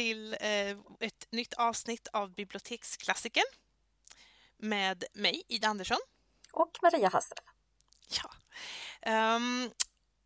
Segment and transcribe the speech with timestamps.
[0.00, 3.44] till eh, ett nytt avsnitt av Biblioteksklassikern
[4.56, 5.98] med mig, Ida Andersson.
[6.52, 7.38] Och Maria Hassel.
[8.08, 8.30] Ja.
[9.36, 9.70] Um,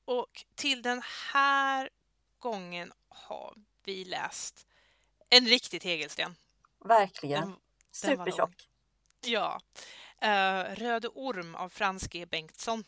[0.04, 1.90] och till den här
[2.38, 4.66] gången har vi läst
[5.30, 6.36] en riktig tegelsten.
[6.84, 7.40] Verkligen.
[7.40, 7.56] Den,
[7.90, 8.68] Supertjock.
[9.20, 9.60] Ja.
[10.24, 12.84] Uh, Röde orm av Frans G Bengtsson.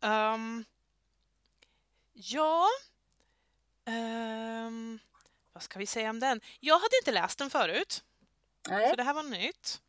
[0.00, 0.64] Um,
[2.12, 2.68] ja,
[3.86, 4.98] um,
[5.52, 6.40] vad ska vi säga om den?
[6.60, 8.04] Jag hade inte läst den förut.
[8.68, 8.90] Nej.
[8.90, 9.80] Så det här var nytt.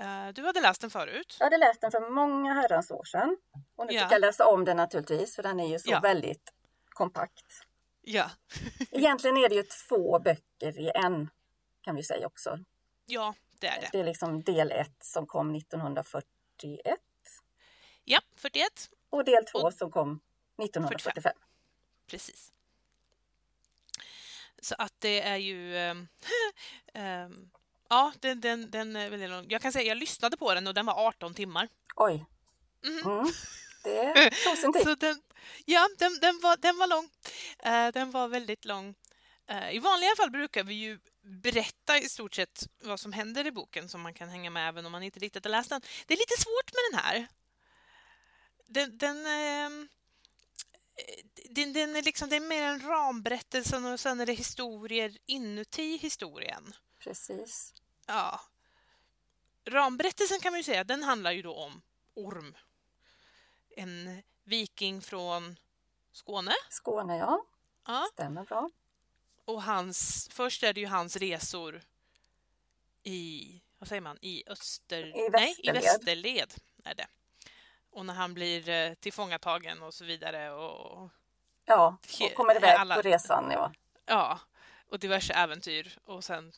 [0.00, 1.36] Uh, du hade läst den förut?
[1.38, 3.36] Jag hade läst den för många herrans år sedan.
[3.76, 4.02] Och nu ja.
[4.02, 6.00] fick jag läsa om den naturligtvis, för den är ju så ja.
[6.00, 6.52] väldigt
[6.88, 7.66] kompakt.
[8.02, 8.30] Ja.
[8.90, 11.30] Egentligen är det ju två böcker i en,
[11.80, 12.58] kan vi säga också.
[13.06, 13.88] Ja, det är det.
[13.92, 17.00] Det är liksom del ett som kom 1941.
[18.04, 18.90] Ja, 41.
[19.10, 19.74] Och del två och...
[19.74, 20.20] som kom
[20.62, 21.12] 1945.
[21.14, 21.32] 45.
[22.06, 22.52] Precis.
[24.62, 25.76] Så att det är ju...
[25.76, 26.08] Ähm,
[27.88, 29.46] ja, den, den, den är väldigt lång.
[29.48, 31.68] Jag kan säga jag lyssnade på den och den var 18 timmar.
[31.96, 32.24] Oj.
[32.84, 33.06] Mm.
[33.06, 33.32] Mm.
[33.84, 34.82] Det tog sin tid.
[34.82, 35.22] Så den,
[35.64, 37.04] ja, den, den, var, den var lång.
[37.66, 38.94] Uh, den var väldigt lång.
[39.50, 43.52] Uh, I vanliga fall brukar vi ju berätta i stort sett vad som händer i
[43.52, 45.80] boken så man kan hänga med även om man inte riktigt har läst den.
[46.06, 47.26] Det är lite svårt med den här.
[48.66, 49.88] Den, den, uh,
[51.50, 55.96] den, den är liksom, det är mer en ramberättelse och sen är det historier inuti
[55.96, 56.74] historien.
[56.98, 57.74] Precis.
[58.06, 58.40] Ja.
[59.64, 61.82] Ramberättelsen kan man ju säga, den handlar ju då om
[62.14, 62.56] Orm.
[63.76, 65.56] En viking från
[66.12, 66.54] Skåne.
[66.70, 67.44] Skåne, ja.
[67.86, 68.08] ja.
[68.12, 68.70] Stämmer bra.
[69.44, 71.82] Och hans, först är det ju hans resor
[73.02, 75.06] i, vad säger man, i öster...
[75.06, 75.32] I västerled.
[75.32, 77.06] Nej, i västerled är det.
[77.96, 80.52] Och när han blir eh, tillfångatagen och så vidare.
[80.52, 81.10] Och,
[81.64, 83.50] ja, och kommer iväg alla, på resan.
[83.50, 83.72] Ja.
[84.06, 84.40] ja,
[84.88, 85.98] och diverse äventyr.
[86.04, 86.52] Och sen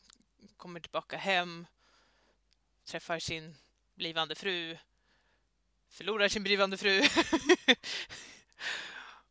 [0.57, 1.67] kommer tillbaka hem,
[2.85, 3.55] träffar sin
[3.95, 4.77] blivande fru,
[5.89, 7.01] förlorar sin blivande fru,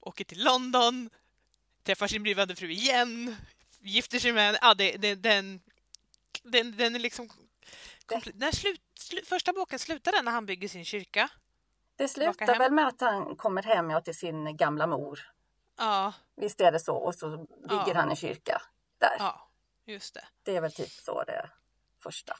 [0.00, 1.10] åker till London,
[1.82, 3.36] träffar sin blivande fru igen,
[3.80, 4.58] gifter sig med henne.
[4.62, 5.60] Ja, det, det, den,
[6.42, 7.30] den, den är liksom...
[8.34, 11.30] När slut, slut, första boken slutar när han bygger sin kyrka.
[11.98, 15.32] Det slutar väl med att han kommer hem ja, till sin gamla mor.
[15.78, 16.12] Ja.
[16.36, 16.96] Visst är det så?
[16.96, 17.36] Och så
[17.68, 17.94] bygger ja.
[17.94, 18.62] han en kyrka
[18.98, 19.16] där.
[19.18, 19.50] Ja,
[19.86, 20.24] just det.
[20.42, 21.50] Det är väl typ så det
[22.02, 22.38] första.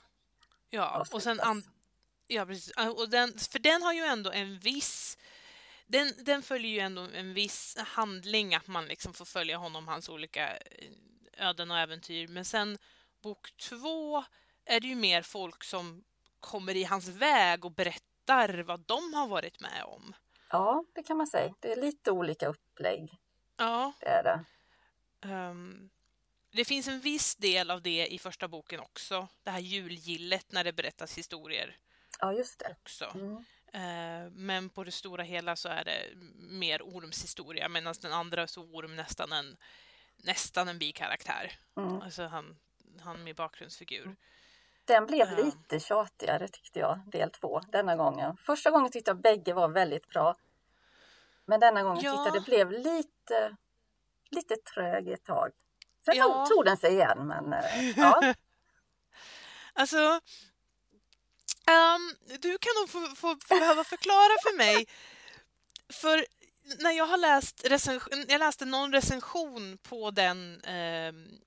[0.69, 1.39] Ja, och sen...
[1.39, 1.63] An...
[2.27, 2.73] Ja, precis.
[2.97, 5.17] Och den, för den har ju ändå en viss...
[5.87, 10.09] Den, den följer ju ändå en viss handling, att man liksom får följa honom, hans
[10.09, 12.27] olika eh, öden och äventyr.
[12.27, 12.77] Men sen
[13.21, 14.23] bok två
[14.65, 16.03] är det ju mer folk som
[16.39, 20.13] kommer i hans väg och berättar berättar vad de har varit med om.
[20.49, 21.55] Ja, det kan man säga.
[21.59, 23.17] Det är lite olika upplägg.
[23.57, 23.93] Ja.
[23.99, 24.45] Det är det.
[25.29, 25.89] Um,
[26.51, 29.27] det finns en viss del av det i första boken också.
[29.43, 31.77] Det här julgillet när det berättas historier.
[32.19, 32.75] Ja, just det.
[32.81, 33.11] Också.
[33.13, 33.35] Mm.
[33.75, 36.01] Uh, men på det stora hela så är det
[36.35, 39.57] mer Orms historia medan den andra så Orm nästan en,
[40.17, 41.51] nästan en bikaraktär.
[41.77, 42.01] Mm.
[42.01, 42.57] Alltså han,
[43.01, 44.15] han med bakgrundsfigur.
[44.89, 45.45] Den blev ja.
[45.45, 48.37] lite tjatigare tyckte jag, del två, denna gången.
[48.37, 50.35] Första gången tyckte jag bägge var väldigt bra.
[51.45, 52.11] Men denna gången ja.
[52.11, 53.55] tyckte jag det blev lite,
[54.29, 55.51] lite trög ett tag.
[56.05, 56.45] Sen ja.
[56.45, 58.21] tog, den sig igen, men eh, ja.
[59.73, 59.97] alltså,
[61.67, 64.87] um, du kan nog få, få, behöva förklara för mig.
[65.93, 66.25] För
[66.79, 71.39] när jag har läst recension, jag läste någon recension på den um,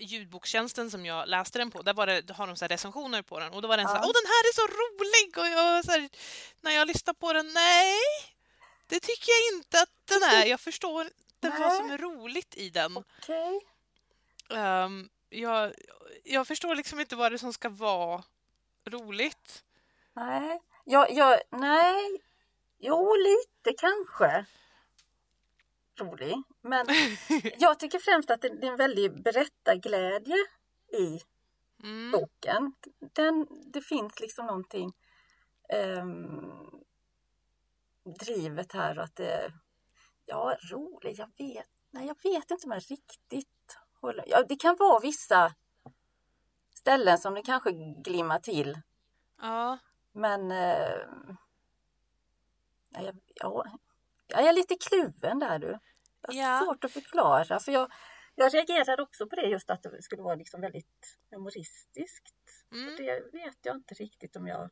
[0.00, 3.52] ljudbokstjänsten som jag läste den på, där var det, har de så recensioner på den
[3.52, 3.88] och då var den ja.
[3.88, 6.08] så här, åh den här är så rolig och jag så här,
[6.60, 7.98] när jag lyssnar på den, nej,
[8.86, 10.46] det tycker jag inte att den är.
[10.46, 12.96] Jag förstår inte vad som är roligt i den.
[12.96, 13.60] Okay.
[14.50, 15.72] Um, ehm, jag,
[16.24, 18.22] jag förstår liksom inte vad det som ska vara
[18.86, 19.64] roligt.
[20.12, 22.20] Nej, jag, jag, nej,
[22.78, 24.44] jo lite kanske
[26.00, 26.42] rolig.
[26.60, 26.86] Men
[27.58, 30.36] jag tycker främst att det är en väldig berättarglädje
[30.92, 31.20] i
[31.82, 32.10] mm.
[32.10, 32.72] boken.
[33.12, 34.92] Den, det finns liksom någonting
[35.98, 36.84] um,
[38.04, 39.52] drivet här och att det
[40.26, 44.24] Ja, rolig, jag vet, nej, jag vet inte om jag riktigt håller...
[44.26, 45.54] Ja, det kan vara vissa
[46.74, 47.72] ställen som det kanske
[48.04, 48.80] glimmar till.
[49.40, 49.78] Ja.
[50.12, 50.50] Men...
[50.50, 50.98] Eh,
[52.90, 53.66] jag, ja,
[54.40, 55.78] jag är lite kluven där du.
[56.28, 56.60] Ja.
[56.64, 57.60] svårt att förklara.
[57.60, 57.92] För jag,
[58.34, 62.34] jag reagerade också på det just att det skulle vara liksom väldigt humoristiskt.
[62.72, 62.96] Mm.
[62.96, 64.70] Det vet jag inte riktigt om jag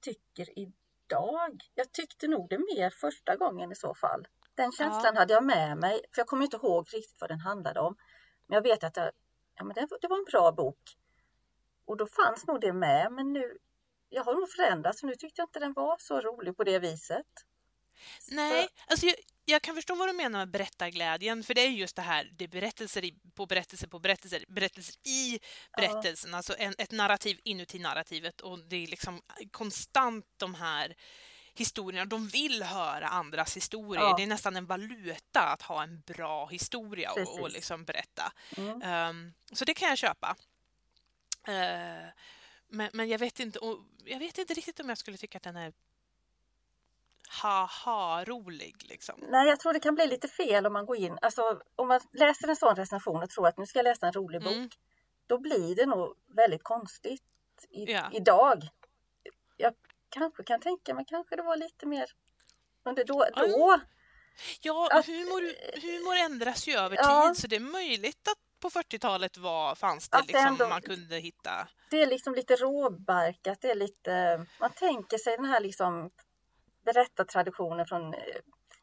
[0.00, 1.62] tycker idag.
[1.74, 4.28] Jag tyckte nog det mer första gången i så fall.
[4.54, 5.20] Den känslan ja.
[5.20, 7.96] hade jag med mig, för jag kommer inte ihåg riktigt vad den handlade om.
[8.46, 9.10] Men jag vet att jag,
[9.54, 10.80] ja, men det, det var en bra bok.
[11.84, 13.58] Och då fanns nog det med, men nu,
[14.08, 17.26] jag har nog förändrats, nu tyckte jag inte den var så rolig på det viset.
[18.28, 18.92] Nej, så.
[18.92, 19.14] alltså jag,
[19.44, 22.44] jag, kan förstå vad du menar med berättarglädjen, för det är just det här, det
[22.44, 25.40] är berättelser i, på berättelser på berättelser, berättelser i
[25.76, 26.36] berättelsen, ja.
[26.36, 30.96] alltså en, ett narrativ inuti narrativet och det är liksom konstant de här
[31.58, 32.04] historierna.
[32.04, 34.02] De vill höra andras historier.
[34.02, 34.14] Ja.
[34.16, 38.32] Det är nästan en valuta att ha en bra historia och, och liksom berätta.
[38.56, 39.10] Mm.
[39.10, 40.36] Um, så det kan jag köpa.
[41.48, 42.08] Uh,
[42.68, 43.58] men, men jag, vet inte,
[44.04, 45.72] jag vet inte riktigt om jag skulle tycka att den är
[47.28, 48.76] haha-rolig.
[48.88, 49.14] Liksom.
[49.28, 51.18] Nej, jag tror det kan bli lite fel om man går in.
[51.22, 54.12] Alltså, om man läser en sån recension och tror att nu ska jag läsa en
[54.12, 54.70] rolig bok, mm.
[55.26, 57.22] då blir det nog väldigt konstigt
[57.70, 58.10] i, ja.
[58.12, 58.68] idag.
[59.56, 59.74] Jag
[60.08, 62.06] kanske kan tänka mig kanske det var lite mer
[62.84, 63.26] under då.
[63.36, 63.80] då
[64.60, 65.42] ja, att, humor,
[65.80, 70.08] humor ändras ju över ja, tid så det är möjligt att på 40-talet var, fanns
[70.08, 71.68] det, liksom, ändå, man kunde hitta...
[71.90, 76.10] Det är liksom lite råbarkat, det är lite, man tänker sig den här liksom
[76.86, 78.20] berättartraditionen från eh,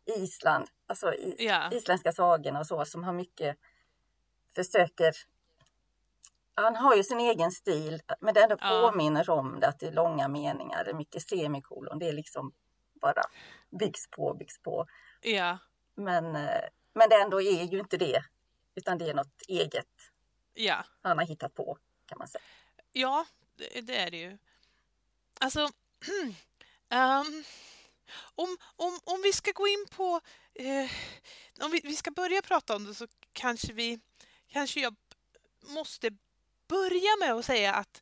[0.06, 1.72] Island, alltså ja.
[1.72, 3.58] isländska sagorna och så som har mycket
[4.56, 5.14] försöker
[6.56, 8.82] han har ju sin egen stil, men det ändå ja.
[8.92, 12.54] påminner om det att det är långa meningar, det är mycket semikolon, det är liksom
[13.02, 13.24] bara
[13.80, 14.88] byggs på, byggs på.
[15.22, 15.58] Ja.
[15.96, 16.64] Men, eh,
[16.94, 18.24] men det ändå är ju inte det,
[18.76, 20.12] utan det är något eget
[20.54, 20.86] ja.
[21.02, 22.44] han har hittat på, kan man säga.
[22.92, 23.26] Ja,
[23.82, 24.38] det är det ju.
[25.40, 25.70] Alltså, um,
[28.36, 30.22] om, om, om vi ska gå in på...
[30.56, 30.92] Eh,
[31.62, 34.00] om vi, vi ska börja prata om det så kanske vi...
[34.48, 34.96] Kanske jag
[35.62, 36.10] måste
[36.68, 38.02] börja med att säga att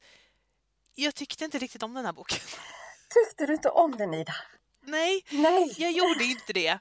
[0.95, 2.39] jag tyckte inte riktigt om den här boken.
[3.09, 4.33] Tyckte du inte om den, Ida?
[4.81, 5.75] Nej, Nej.
[5.77, 6.79] jag gjorde inte det.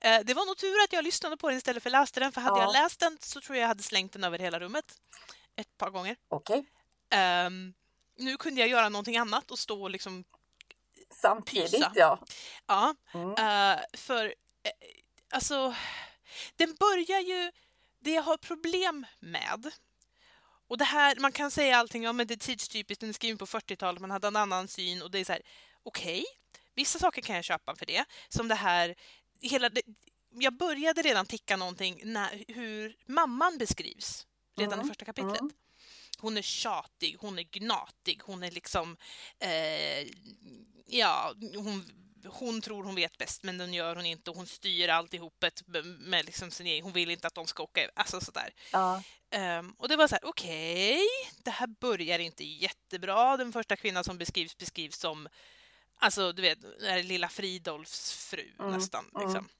[0.00, 2.40] Eh, det var nog tur att jag lyssnade på den istället för läste den, för
[2.40, 2.64] hade ja.
[2.64, 4.98] jag läst den så tror jag jag hade slängt den över hela rummet
[5.56, 6.16] ett par gånger.
[6.28, 6.58] Okej.
[6.58, 6.66] Okay.
[6.66, 6.66] Um,
[7.10, 7.74] ehm,
[8.16, 10.24] nu kunde jag göra någonting annat och stå och liksom
[11.14, 12.18] Samtidigt, ja.
[12.66, 13.28] Ja, mm.
[13.28, 14.32] uh, för uh,
[15.30, 15.74] alltså,
[16.56, 17.52] den börjar ju...
[18.00, 19.72] Det jag har problem med
[20.68, 23.38] och det här, man kan säga allting, ja men det är tidstypiskt, den är skriven
[23.38, 25.42] på 40-talet, man hade en annan syn och det är så här,
[25.82, 26.24] okej, okay,
[26.74, 28.04] vissa saker kan jag köpa för det.
[28.28, 28.94] Som det här,
[29.40, 29.82] hela, det,
[30.30, 34.26] jag började redan ticka någonting när, hur mamman beskrivs
[34.56, 34.86] redan mm.
[34.86, 35.40] i första kapitlet.
[35.40, 35.52] Mm.
[36.20, 38.96] Hon är tjatig, hon är gnatig, hon är liksom,
[39.38, 40.08] eh,
[40.86, 41.84] ja, hon
[42.26, 45.62] hon tror hon vet bäst men den gör hon inte hon styr alltihopet
[45.98, 48.54] med liksom sin egen, hon vill inte att de ska åka alltså sådär.
[48.72, 49.02] Ja.
[49.58, 53.36] Um, och det var så här, okej, okay, det här börjar inte jättebra.
[53.36, 55.28] Den första kvinnan som beskrivs beskrivs som,
[55.98, 56.58] alltså du vet,
[57.04, 58.72] lilla Fridolfs fru mm.
[58.72, 59.04] nästan.
[59.14, 59.26] Mm.
[59.26, 59.38] Liksom.
[59.38, 59.50] Mm.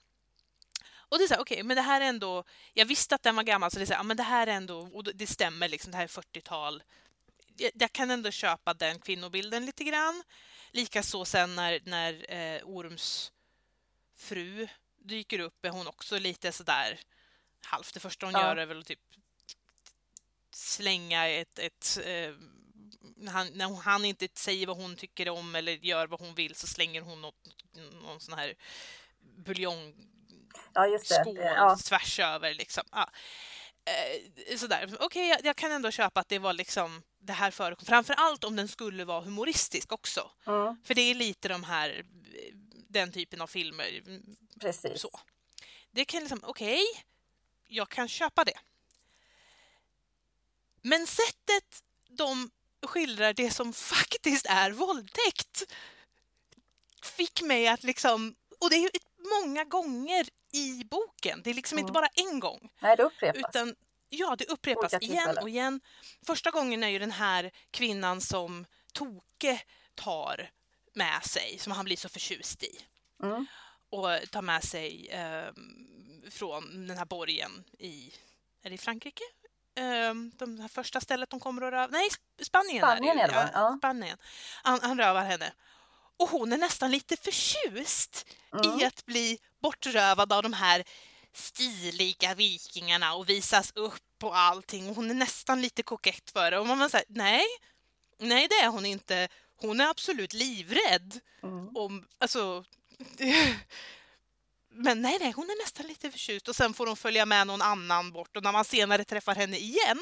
[1.14, 3.22] Och det är så här, okej, okay, men det här är ändå, jag visste att
[3.22, 5.26] den var gammal så det är så här, men det här är ändå, och det
[5.26, 6.82] stämmer liksom, det här är 40-tal.
[7.56, 10.22] Jag, jag kan ändå köpa den kvinnobilden lite grann.
[10.70, 13.32] Likaså sen när, när eh, Orms
[14.16, 14.68] fru
[14.98, 17.00] dyker upp är hon också lite sådär
[17.64, 17.94] halvt.
[17.94, 18.42] Det första hon ja.
[18.42, 19.00] gör är väl typ
[20.50, 21.58] slänga ett...
[21.58, 22.34] ett eh,
[23.28, 26.66] han, när han inte säger vad hon tycker om eller gör vad hon vill så
[26.66, 27.48] slänger hon något,
[28.02, 28.54] någon sån här
[29.20, 29.94] buljong
[30.74, 31.76] ja, skål ja.
[31.84, 32.54] tvärs över.
[32.54, 32.84] Liksom.
[32.92, 33.10] Ja.
[33.84, 34.84] Eh, sådär.
[34.84, 37.86] Okej, okay, jag, jag, kan ändå köpa att det var liksom det här förekom.
[37.86, 40.30] Framför allt om den skulle vara humoristisk också.
[40.46, 40.76] Mm.
[40.84, 42.04] För det är lite de här,
[42.88, 44.02] den typen av filmer.
[44.60, 45.00] Precis.
[45.00, 45.20] Så.
[45.90, 47.02] Det kan liksom, okej, okay,
[47.68, 48.58] jag kan köpa det.
[50.82, 52.50] Men sättet de
[52.86, 55.64] skildrar det som faktiskt är våldtäkt
[57.02, 58.90] fick mig att liksom, och det är
[59.40, 61.42] många gånger i boken.
[61.44, 61.82] Det är liksom mm.
[61.82, 62.70] inte bara en gång.
[62.80, 63.48] Nej, det upprepas.
[63.48, 63.74] Utan
[64.16, 65.80] Ja, det upprepas igen och igen.
[66.26, 69.62] Första gången är ju den här kvinnan som Toke
[69.94, 70.50] tar
[70.94, 72.78] med sig, som han blir så förtjust i.
[73.22, 73.46] Mm.
[73.90, 75.52] Och tar med sig eh,
[76.30, 78.14] från den här borgen i,
[78.62, 79.24] är det i Frankrike?
[79.76, 82.08] Eh, de här första stället de kommer att röva, nej
[82.42, 84.18] Spanien, Spanien är det, är det ja, Spanien.
[84.62, 85.52] Han, han rövar henne.
[86.16, 88.80] Och hon är nästan lite förtjust mm.
[88.80, 90.84] i att bli bortrövad av de här
[91.32, 94.88] stiliga vikingarna och visas upp och allting.
[94.88, 96.58] Och hon är nästan lite kokett för det.
[96.58, 97.44] Och man säger nej,
[98.18, 99.28] nej det är hon inte.
[99.60, 101.20] Hon är absolut livrädd.
[101.42, 101.76] Mm.
[101.76, 102.64] Om, alltså,
[104.68, 107.62] men nej, nej, hon är nästan lite förtjust och sen får hon följa med någon
[107.62, 110.00] annan bort och när man senare träffar henne igen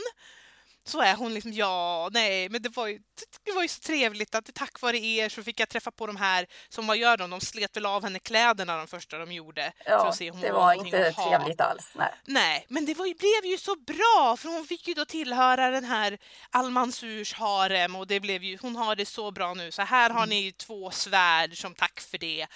[0.85, 2.99] så är hon liksom, ja, nej, men det var ju,
[3.45, 6.17] det var ju så trevligt att tack vare er så fick jag träffa på de
[6.17, 7.31] här som, vad gör de?
[7.31, 9.73] De slet väl av henne kläderna de första de gjorde.
[9.85, 11.93] Ja, för att se om det var inte trevligt alls.
[11.95, 12.15] Nej.
[12.25, 15.85] Nej, men det var blev ju så bra för hon fick ju då tillhöra den
[15.85, 16.19] här
[16.51, 20.27] Al-Mansurs harem och det blev ju, hon har det så bra nu så här har
[20.27, 22.47] ni ju två svärd som tack för det.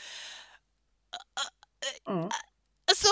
[2.09, 2.28] Mm.
[2.90, 3.09] Alltså,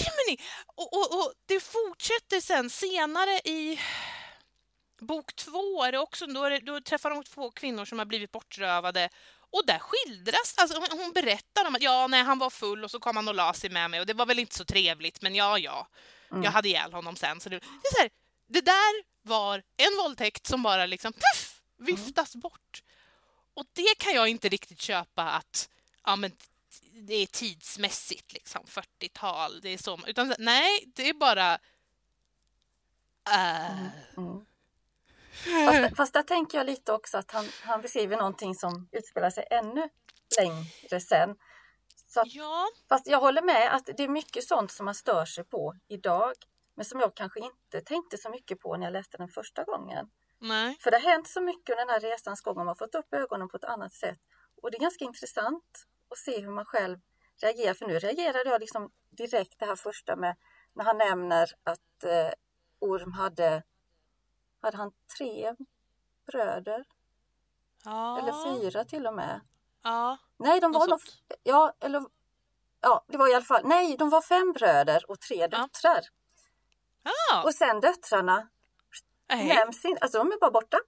[0.00, 0.42] Jiminy!
[0.66, 3.80] Och, och, och det fortsätter sen senare i
[5.00, 8.32] bok två är det också, då, det, då träffar de två kvinnor som har blivit
[8.32, 9.08] bortrövade
[9.50, 12.90] och där skildras, alltså hon, hon berättar om att ja, nej, han var full och
[12.90, 15.22] så kom han och la sig med mig och det var väl inte så trevligt,
[15.22, 15.88] men ja, ja,
[16.42, 17.40] jag hade ihjäl honom sen.
[17.40, 18.10] Så det, det, är så här,
[18.48, 22.82] det där var en våldtäkt som bara liksom puff, viftas bort.
[23.54, 25.68] Och det kan jag inte riktigt köpa att
[26.04, 26.32] ja, men
[26.82, 29.98] det är tidsmässigt, liksom 40-tal, det är så.
[30.06, 31.58] Utan nej, det är bara...
[33.30, 35.66] äh, Mm.
[35.66, 39.46] Fast, fast där tänker jag lite också att han, han beskriver någonting som utspelar sig
[39.50, 39.88] ännu
[40.38, 41.36] längre sen.
[42.08, 45.24] Så att, ja, fast jag håller med att det är mycket sånt som man stör
[45.24, 46.32] sig på idag.
[46.76, 50.06] Men som jag kanske inte tänkte så mycket på när jag läste den första gången.
[50.38, 52.74] nej, För det har hänt så mycket under den här resans gång och man har
[52.74, 54.18] fått upp ögonen på ett annat sätt.
[54.62, 56.98] Och det är ganska intressant att se hur man själv
[57.42, 57.74] reagerar.
[57.74, 60.36] För nu reagerade jag liksom direkt det här första med
[60.72, 62.30] när han nämner att eh,
[62.78, 63.62] Orm hade,
[64.60, 65.54] hade han tre
[66.26, 66.84] bröder?
[67.84, 69.40] ja, Eller fyra till och med.
[69.82, 71.00] ja, Nej, de var nog,
[71.42, 72.04] ja, eller,
[72.80, 76.00] ja, det var i alla fall, nej, de var fem bröder och tre döttrar.
[77.02, 78.48] Ja, Och sen döttrarna
[79.28, 79.48] nej.
[79.48, 80.78] nämns inte, alltså de är bara borta.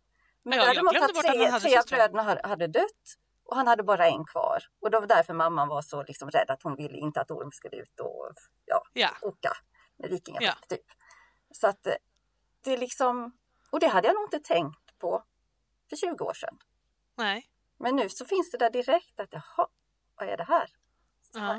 [0.42, 3.16] Men Ja, däremot att tre, tre av bröderna hade dött
[3.47, 4.62] och han hade bara en kvar.
[4.81, 7.50] Och det var därför mamman var så liksom rädd att hon ville inte att Orm
[7.50, 8.31] skulle ut och
[8.65, 9.53] ja, Ja, åka
[9.97, 10.76] med vikingaskepp Ja.
[10.76, 10.87] typ.
[11.50, 11.95] Så att eh,
[12.61, 13.38] det är liksom,
[13.71, 15.25] och det hade jag nog inte tänkt på
[15.88, 16.59] för 20 år sedan.
[17.15, 17.50] nej.
[17.79, 19.69] Men nu så finns det där direkt att jaha,
[20.15, 20.71] vad är det här?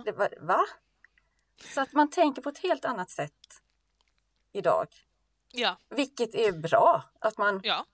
[0.06, 0.66] Det var, va?
[1.74, 3.62] Så att man tänker på ett helt annat sätt
[4.52, 4.88] idag.
[5.52, 7.86] Ja, Vilket är bra att man ja.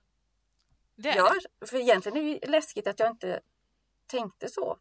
[0.95, 1.17] Det är det.
[1.19, 1.67] gör.
[1.67, 3.41] För egentligen är det ju läskigt att jag inte
[4.17, 4.77] tänkte så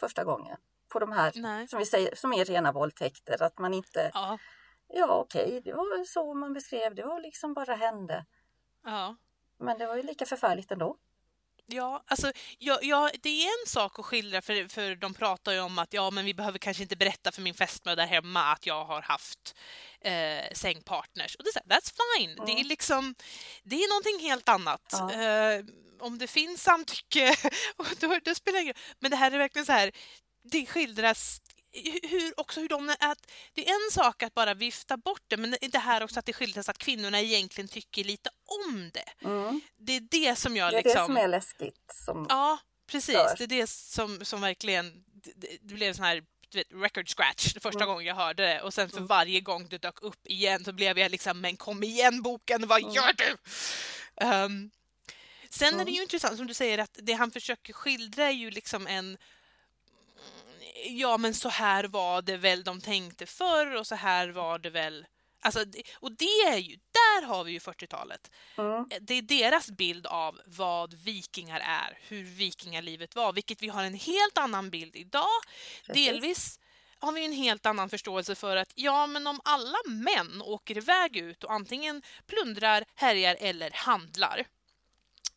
[0.00, 0.56] första gången.
[0.88, 1.68] På de här Nej.
[1.68, 3.42] som vi säger som är rena våldtäkter.
[3.42, 4.38] Att man inte, Ja,
[4.88, 7.02] ja okej, det var så man beskrev det.
[7.06, 8.26] var liksom bara hände.
[8.84, 9.16] ja.
[9.58, 10.96] Men det var ju lika förfärligt ändå.
[11.66, 15.60] Ja, alltså, ja, ja, det är en sak att skildra, för, för de pratar ju
[15.60, 18.66] om att ja, men vi behöver kanske inte berätta för min fästmö där hemma att
[18.66, 19.56] jag har haft
[20.00, 21.36] eh, sängpartners.
[21.36, 22.46] Och det är så här, that's fine.
[22.46, 23.14] Det är liksom,
[23.62, 24.88] det är någonting helt annat.
[24.92, 25.12] Ja.
[25.12, 25.64] Eh,
[26.02, 27.36] om det finns samtycke,
[27.76, 28.82] och då, då spelar det ingen roll.
[29.00, 29.90] Men det här är verkligen så här,
[30.50, 31.40] det skildras
[32.02, 35.56] hur, också hur de att det är en sak att bara vifta bort det, men
[35.72, 38.30] det här också att det skildras att kvinnorna egentligen tycker lite
[38.66, 39.26] om det.
[39.28, 39.60] Mm.
[39.78, 41.00] Det är det som jag Det är liksom...
[41.00, 41.80] det som är läskigt.
[42.04, 42.58] Som, Ja,
[42.90, 43.14] precis.
[43.14, 43.34] stör.
[43.38, 45.04] Det är det som, som verkligen...
[45.36, 46.22] Det, det blev sån här
[46.54, 47.88] vet, record scratch första Mm.
[47.88, 50.98] gången jag hörde det och sen för varje gång det dök upp igen så blev
[50.98, 52.94] jag liksom men kom igen boken, vad Mm.
[52.94, 53.36] gör du?
[54.26, 54.70] Ehm,
[55.52, 58.50] sen är det ju intressant som du säger att det han försöker skildra är ju
[58.50, 59.18] liksom en
[60.84, 64.70] ja men så här var det väl de tänkte förr och så här var det
[64.70, 65.06] väl
[65.44, 68.30] Alltså, och det är ju, där har vi ju 40-talet.
[68.58, 68.88] Mm.
[69.00, 73.94] Det är deras bild av vad vikingar är, hur vikingalivet var, vilket vi har en
[73.94, 75.40] helt annan bild idag.
[75.86, 76.06] Precis.
[76.06, 76.60] Delvis
[76.98, 81.16] har vi en helt annan förståelse för att ja, men om alla män åker iväg
[81.16, 84.46] ut och antingen plundrar, härjar eller handlar,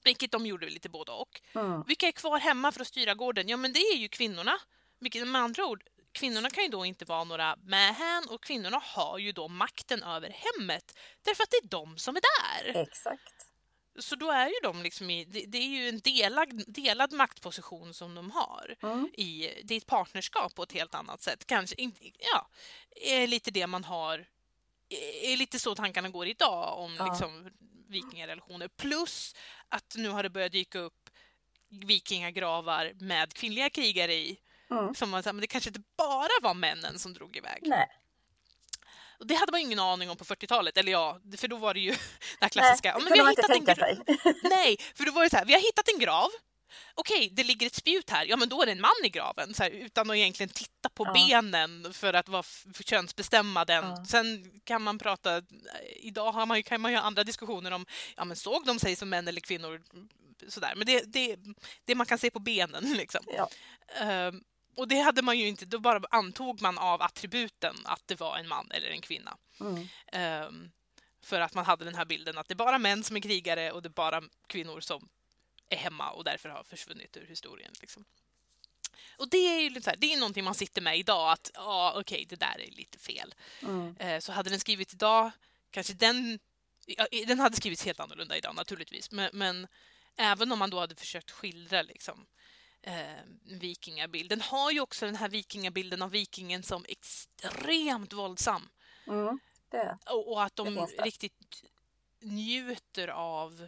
[0.05, 1.41] vilket de gjorde lite både och.
[1.55, 1.83] Mm.
[1.87, 3.49] Vilka är kvar hemma för att styra gården?
[3.49, 4.59] Ja, men det är ju kvinnorna.
[4.99, 9.17] Vilket med andra ord, kvinnorna kan ju då inte vara några mähän och kvinnorna har
[9.17, 12.81] ju då makten över hemmet därför att det är de som är där.
[12.81, 13.47] Exakt.
[13.99, 17.93] Så då är ju de liksom i, det, det är ju en delad, delad maktposition
[17.93, 18.75] som de har.
[18.83, 19.09] Mm.
[19.13, 21.45] I, det är ett partnerskap på ett helt annat sätt.
[21.45, 21.75] Kanske
[22.19, 22.49] ja,
[23.01, 24.25] är lite det man har,
[25.23, 27.05] är lite så tankarna går idag om Ja.
[27.05, 27.49] liksom
[27.89, 28.67] vikingarelationer.
[28.67, 29.35] Plus
[29.69, 31.09] att nu har det börjat dyka upp
[31.69, 34.39] vikingagravar med kvinnliga krigare i.
[34.71, 34.95] Mm.
[34.95, 37.59] Som man, men det kanske inte bara var männen som drog iväg.
[37.65, 37.87] Nej.
[39.19, 41.79] Och det hade man ingen aning om på 40-talet, eller ja, för då var det
[41.79, 41.91] ju
[42.39, 42.97] det här klassiska.
[42.97, 44.33] Nej, det kunde har man inte hittat en tänka sig.
[44.49, 46.29] Nej, för då var det så här, vi har hittat en grav.
[46.93, 48.25] Okej, det ligger ett spjut här.
[48.25, 49.53] Ja, men då är det en man i graven.
[49.53, 51.13] Så här, utan att egentligen titta på Ja.
[51.13, 53.85] benen för att vara för könsbestämma den.
[53.85, 54.05] Ja.
[54.05, 55.41] Sen kan man prata,
[55.95, 58.79] idag har man ju, kan man ju ha andra diskussioner om, ja men såg de
[58.79, 59.81] sig som män eller kvinnor?
[60.47, 60.73] Sådär.
[60.75, 61.35] Men det, det,
[61.85, 63.21] det man kan se på benen liksom.
[63.37, 63.49] Ja.
[64.01, 64.43] Ehm,
[64.77, 68.37] och det hade man ju inte, då bara antog man av attributen att det var
[68.37, 69.37] en man eller en kvinna.
[69.59, 69.87] Mm.
[70.11, 70.71] Ehm,
[71.23, 73.71] För att man hade den här bilden att det är bara män som är krigare
[73.71, 75.09] och det är bara kvinnor som
[75.69, 77.73] är hemma och därför har försvunnit ur historien.
[77.81, 78.05] Liksom.
[79.17, 81.91] Och det är ju lite här, det är någonting man sitter med idag, att ja,
[81.91, 83.35] okej, okay, det där är lite fel.
[83.61, 83.95] Mm.
[83.99, 85.31] Eh, så hade den skrivits idag,
[85.71, 86.39] kanske den...
[86.85, 89.67] Ja, den hade skrivits helt annorlunda idag naturligtvis, men, men
[90.15, 92.25] även om man då hade försökt skildra liksom,
[92.81, 94.29] eh, vikingabild.
[94.29, 98.69] Den har ju också den här vikingabilden av vikingen som extremt våldsam.
[99.07, 99.39] Mm,
[100.09, 101.63] och, och, att de riktigt
[102.19, 103.67] njuter av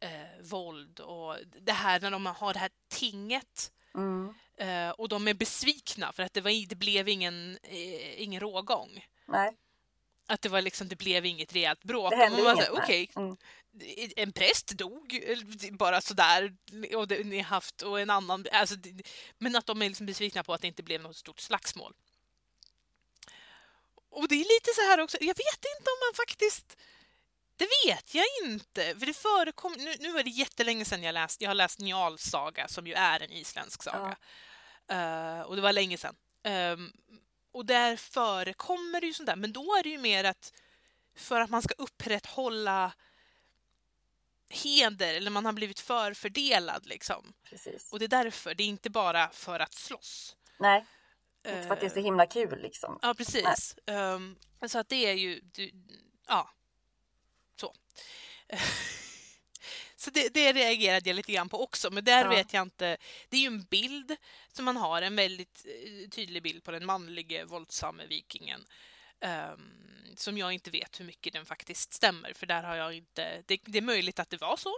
[0.00, 4.34] eh, våld och det här när de har det här tinget mm.
[4.56, 9.06] eh, och de är besvikna för att det, var, det blev ingen, eh, ingen rågång.
[9.26, 9.56] Nej.
[10.26, 12.10] Att det var liksom, det blev inget rejält bråk.
[12.10, 12.70] Det hände inget.
[12.70, 13.36] Okej, okay, mm.
[14.16, 15.22] en präst dog
[15.72, 16.56] bara sådär
[16.94, 18.76] och det, ni haft och en annan, alltså,
[19.38, 21.94] men att de är liksom besvikna på att det inte blev något stort slagsmål.
[24.10, 26.76] Och det är lite så här också, jag vet inte om man faktiskt
[27.58, 28.94] det vet jag inte.
[28.98, 31.44] För det förekom, nu, nu är det jättelänge sedan jag läste.
[31.44, 34.16] Jag har läst Njals saga som ju är en isländsk saga.
[34.86, 35.38] Ja.
[35.38, 36.16] Uh, och det var länge sedan.
[36.44, 36.92] Um,
[37.52, 39.36] och där förekommer det ju sånt där.
[39.36, 40.52] Men då är det ju mer att
[41.16, 42.92] för att man ska upprätthålla
[44.50, 47.32] heder eller man har blivit förfördelad liksom.
[47.42, 47.92] Precis.
[47.92, 48.54] Och det är därför.
[48.54, 50.36] Det är inte bara för att slåss.
[50.58, 50.86] Nej,
[51.46, 52.98] inte för att det är så himla kul liksom.
[53.02, 53.76] Ja, precis.
[53.86, 54.36] Um,
[54.66, 55.70] så att det är ju, du,
[56.28, 56.50] ja,
[59.96, 60.10] så.
[60.10, 62.30] Det, det reagerade jag lite grann på också, men där ja.
[62.30, 62.96] vet jag inte.
[63.28, 64.16] Det är ju en bild
[64.52, 68.66] som man har, en väldigt eh, tydlig bild på den manlige våldsamme vikingen.
[69.20, 73.42] Um, som jag inte vet hur mycket den faktiskt stämmer, för där har jag inte...
[73.46, 74.70] Det, det är möjligt att det var så.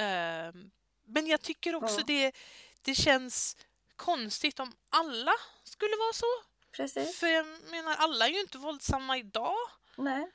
[0.00, 0.70] Um,
[1.04, 2.04] men jag tycker också ja.
[2.06, 2.32] det,
[2.82, 3.56] det känns
[3.96, 5.32] konstigt om alla
[5.64, 6.26] skulle vara så.
[6.72, 7.18] Precis.
[7.18, 9.56] För jag menar, alla är ju inte våldsamma idag.
[9.96, 10.30] Nej.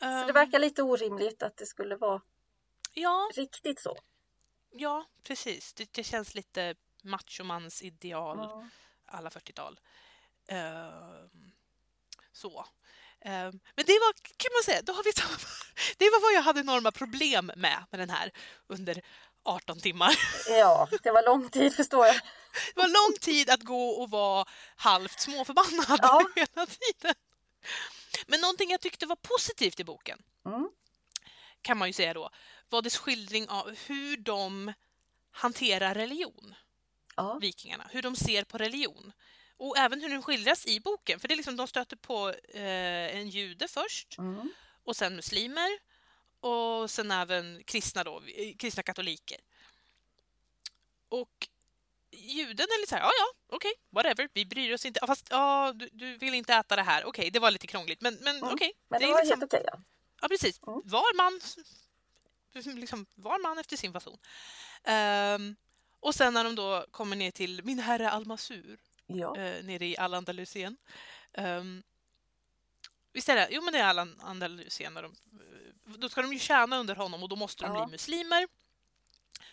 [0.00, 0.34] Så det ehm.
[0.34, 2.20] verkar lite orimligt att det skulle vara
[2.94, 3.30] ja.
[3.34, 3.96] riktigt så.
[4.70, 5.72] Ja, precis.
[5.72, 8.68] Det, det känns lite machomans ideal ja.
[9.06, 9.80] alla 40-tal.
[10.52, 11.52] Uh, ehm,
[12.32, 12.58] så.
[13.26, 15.12] Uh, men det var, kan man säga, då har vi
[15.98, 18.32] det var vad jag hade enorma problem med, med den här
[18.66, 19.02] under
[19.42, 20.14] 18 timmar.
[20.48, 22.14] Ja, det var lång tid förstår jag.
[22.74, 24.44] Det var lång tid att gå och vara
[24.76, 26.24] halvt småförbannad ja.
[26.36, 27.14] hela tiden.
[28.26, 30.70] Men någonting jag tyckte var positivt i boken mm.
[31.62, 32.30] kan man ju säga då
[32.68, 34.72] var dess skildring av hur de
[35.30, 36.54] hanterar religion.
[37.16, 37.38] Ja.
[37.40, 39.12] Vikingarna, hur de ser på religion.
[39.56, 41.20] Och även hur den skildras i boken.
[41.20, 44.52] För det är liksom, de stöter på eh, en jude först mm.
[44.84, 45.78] och sen muslimer
[46.40, 48.22] och sen även kristna, då,
[48.58, 49.38] kristna katoliker.
[51.08, 51.48] Och
[52.12, 55.06] juden är lite så här, ja ja, okej, okay, whatever, vi bryr oss inte.
[55.06, 58.00] Fast ja, du, du vill inte äta det här, okej, okay, det var lite krångligt,
[58.00, 58.52] men, men mm.
[58.52, 58.54] okej.
[58.54, 59.80] Okay, men det, det var liksom, helt okej, ja.
[60.20, 60.60] Ja, precis.
[60.66, 60.82] Mm.
[60.84, 61.40] Var man
[62.76, 64.18] liksom, var man efter sin fason.
[64.84, 65.56] Um,
[66.00, 69.28] och sen när de då kommer ner till Min herre Almasur, ja.
[69.28, 70.76] uh, nere i Al-Andalusien.
[71.32, 71.82] Um,
[73.12, 73.48] visst är det?
[73.50, 74.94] Jo, men det är Al-Andalusien.
[74.94, 75.16] De,
[75.98, 77.84] då ska de ju tjäna under honom och då måste de ja.
[77.84, 78.48] bli muslimer.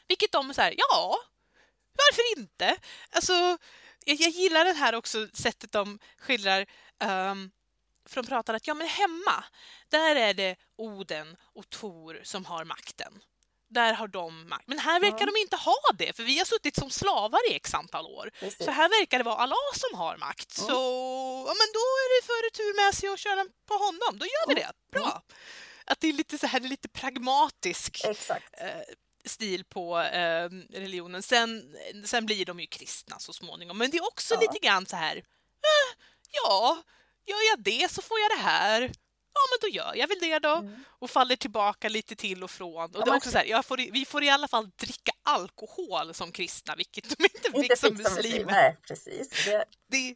[0.07, 1.17] Vilket de är så här, ja,
[1.97, 2.77] varför inte?
[3.09, 3.57] Alltså,
[4.05, 6.65] jag, jag gillar det här också sättet de skildrar
[7.03, 7.51] um,
[8.07, 9.43] för de pratar att ja, men hemma,
[9.89, 13.23] där är det Oden och Tor som har makten.
[13.69, 14.67] Där har de makt.
[14.67, 15.33] Men här verkar mm.
[15.33, 18.31] de inte ha det, för vi har suttit som slavar i x antal år.
[18.39, 18.65] Precis.
[18.65, 20.57] Så här verkar det vara Allah som har makt.
[20.57, 20.67] Mm.
[20.67, 20.73] Så
[21.47, 24.19] ja, men då är det före tur med sig att köra på honom.
[24.19, 24.71] Då gör vi det.
[24.91, 25.23] Bra.
[25.85, 28.81] Att det är lite så här, lite pragmatisk eh,
[29.25, 31.23] stil på eh, religionen.
[31.23, 31.75] Sen,
[32.05, 33.77] sen blir de ju kristna så småningom.
[33.77, 34.39] Men det är också ja.
[34.39, 36.77] lite grann så här, eh, ja,
[37.25, 38.81] gör jag det så får jag det här.
[39.33, 40.55] Ja, men då gör jag väl det då.
[40.55, 40.83] Mm.
[40.99, 42.95] Och faller tillbaka lite till och från.
[42.95, 46.31] Och det är också så här, får, vi får i alla fall dricka alkohol som
[46.31, 48.51] kristna, vilket de inte fick som muslimer.
[48.51, 49.45] Nej, precis.
[49.45, 49.65] Det...
[49.87, 50.15] Det,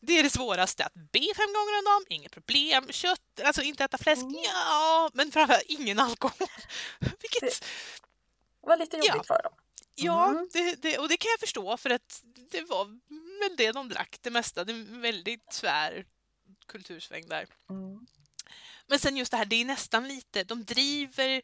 [0.00, 0.84] det är det svåraste.
[0.84, 2.86] Att be fem gånger om dagen, inget problem.
[2.90, 4.34] Kött, alltså inte äta fläsk, mm.
[4.44, 6.48] ja, men framförallt ingen alkohol.
[6.98, 7.40] Vilket...
[7.42, 7.66] Det
[8.66, 9.22] var lite jobbigt ja.
[9.22, 9.52] för dem.
[9.96, 10.06] Mm.
[10.06, 12.84] Ja, det, det, och det kan jag förstå för att det var
[13.40, 14.64] väl det de drack det mesta.
[14.64, 16.04] Det är väldigt tvär
[16.66, 17.46] kultursväng där.
[17.70, 18.06] Mm.
[18.86, 21.42] Men sen just det här, det är nästan lite, de driver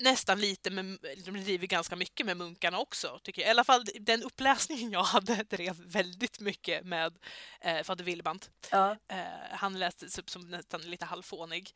[0.00, 3.48] nästan lite med, de driver ganska mycket med munkarna också, tycker jag.
[3.48, 7.18] I alla fall den uppläsningen jag hade drev väldigt mycket med
[7.60, 8.50] eh, fader Willebant.
[8.70, 8.96] Ja.
[9.08, 11.74] Eh, han läste typ som nästan lite halvfånig.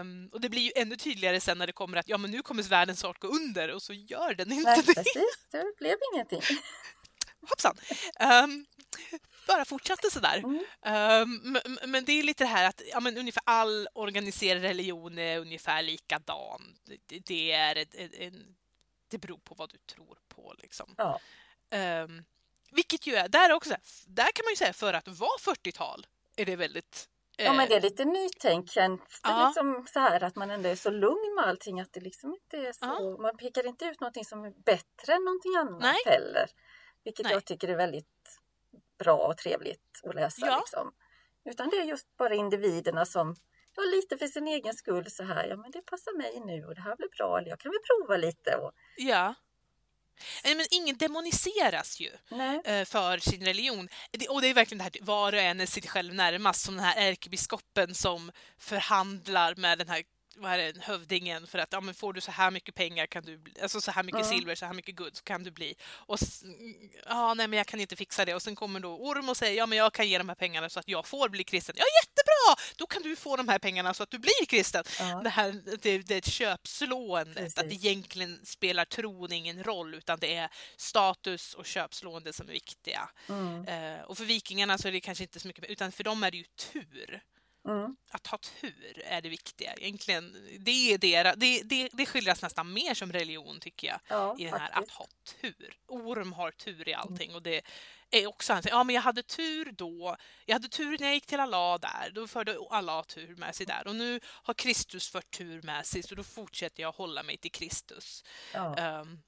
[0.00, 2.42] Um, och det blir ju ännu tydligare sen när det kommer att ja, men nu
[2.42, 4.94] kommer världen snart gå under och så gör den inte Nej, det.
[4.94, 6.40] Precis, det blev ingenting.
[7.48, 7.76] Hoppsan!
[8.44, 8.66] Um,
[9.46, 10.38] bara fortsatte sådär.
[10.38, 11.22] Mm.
[11.22, 15.18] Um, men, men det är lite det här att ja, men ungefär all organiserad religion
[15.18, 16.76] är ungefär likadan.
[17.06, 18.56] Det, det är ett, ett, en,
[19.08, 20.94] det beror på vad du tror på liksom.
[20.98, 21.20] Ja.
[22.02, 22.24] Um,
[22.70, 26.06] vilket ju är, där också, där kan man ju säga för att vara 40-tal
[26.36, 27.08] är det väldigt
[27.44, 28.70] Ja men det är eh, lite nytänk.
[28.76, 29.46] Ja.
[29.46, 32.56] liksom så här att man ändå är så lugn med allting att det liksom inte
[32.56, 33.18] är så.
[33.22, 36.02] Man pekar inte ut någonting som är bättre än någonting annat Nej.
[36.06, 36.46] heller.
[37.04, 37.32] Vilket Nej.
[37.32, 38.40] jag tycker är väldigt
[38.98, 40.46] bra och trevligt att läsa.
[40.46, 40.58] Ja.
[40.58, 40.92] Liksom.
[41.44, 43.36] Utan det är just bara individerna som
[43.76, 45.46] ja, lite för sin egen skull så här.
[45.48, 47.38] Ja men det passar mig nu och det här blir bra.
[47.38, 48.56] Eller jag kan väl prova lite.
[48.56, 49.34] Och, Ja.
[50.44, 52.10] Nej, Men ingen demoniseras ju.
[52.28, 52.60] nej.
[52.64, 53.88] eh, för sin religion.
[54.28, 56.84] Och det är verkligen det här, var och en är sig själv närmast, som den
[56.84, 60.02] här ärkebiskopen som förhandlar med den här
[60.36, 63.22] vad är det, hövdingen för att ja, men får du så här mycket pengar kan
[63.24, 64.28] du bli, alltså så här mycket Mm.
[64.38, 65.74] silver, så här mycket guld så kan du bli.
[65.92, 66.18] Och
[67.06, 68.34] ja, nej men jag kan inte fixa det.
[68.34, 70.68] Och sen kommer då Orm och säger ja men jag kan ge de här pengarna
[70.70, 71.74] så att jag får bli kristen.
[71.78, 72.64] Ja jättebra!
[72.76, 74.84] Då kan du få de här pengarna så att du blir kristen.
[74.98, 75.20] Ja.
[75.24, 77.84] Det här det, det är ett köpslåendet, att Precis.
[77.84, 83.08] egentligen spelar tron ingen roll utan det är status och köpslående som är viktiga.
[83.28, 83.68] Mm.
[83.68, 86.30] Eh, och för vikingarna så är det kanske inte så mycket, utan för dem är
[86.30, 87.22] det ju tur.
[87.68, 87.96] Mm.
[88.10, 89.74] Att ha tur är det viktiga.
[89.74, 94.00] Egentligen, det, är dera, det, det, det skildras nästan mer som religion tycker jag.
[94.08, 94.96] Ja, I den här att faktiskt.
[94.96, 95.06] ha
[95.40, 95.78] tur.
[95.86, 97.62] Orm har tur i allting och det
[98.10, 100.16] är också han ja men jag hade tur då.
[100.46, 102.10] Jag hade tur när jag gick till Allah där.
[102.14, 103.86] Då förde Allah tur med sig där.
[103.86, 107.52] Och nu har Kristus fört tur med sig så då fortsätter jag hålla mig till
[107.52, 108.24] Kristus.
[108.54, 108.76] Ja.
[108.76, 109.18] Ehm,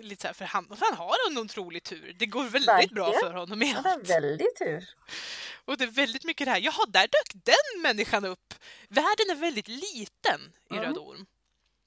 [0.00, 2.12] lite så här, för han, han har en otrolig tur.
[2.18, 3.20] Det går väldigt bra Verkligen.
[3.32, 4.10] för honom i Han har allt.
[4.10, 4.88] väldigt tur.
[5.64, 8.54] Och det är väldigt mycket det här, jaha, där dök den människan upp.
[8.88, 10.84] Världen är väldigt liten i Mm.
[10.84, 11.26] Röd Orm.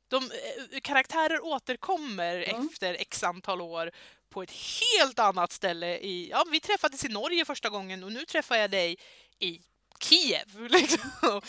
[0.07, 2.67] De, eh, karaktärer återkommer Mm.
[2.73, 3.91] efter x antal år
[4.29, 5.97] på ett helt annat ställe.
[5.97, 8.97] I, ja, vi träffades i Norge första gången och nu träffar jag dig
[9.39, 9.61] i
[9.99, 10.59] Kiev.
[10.69, 11.41] Liksom.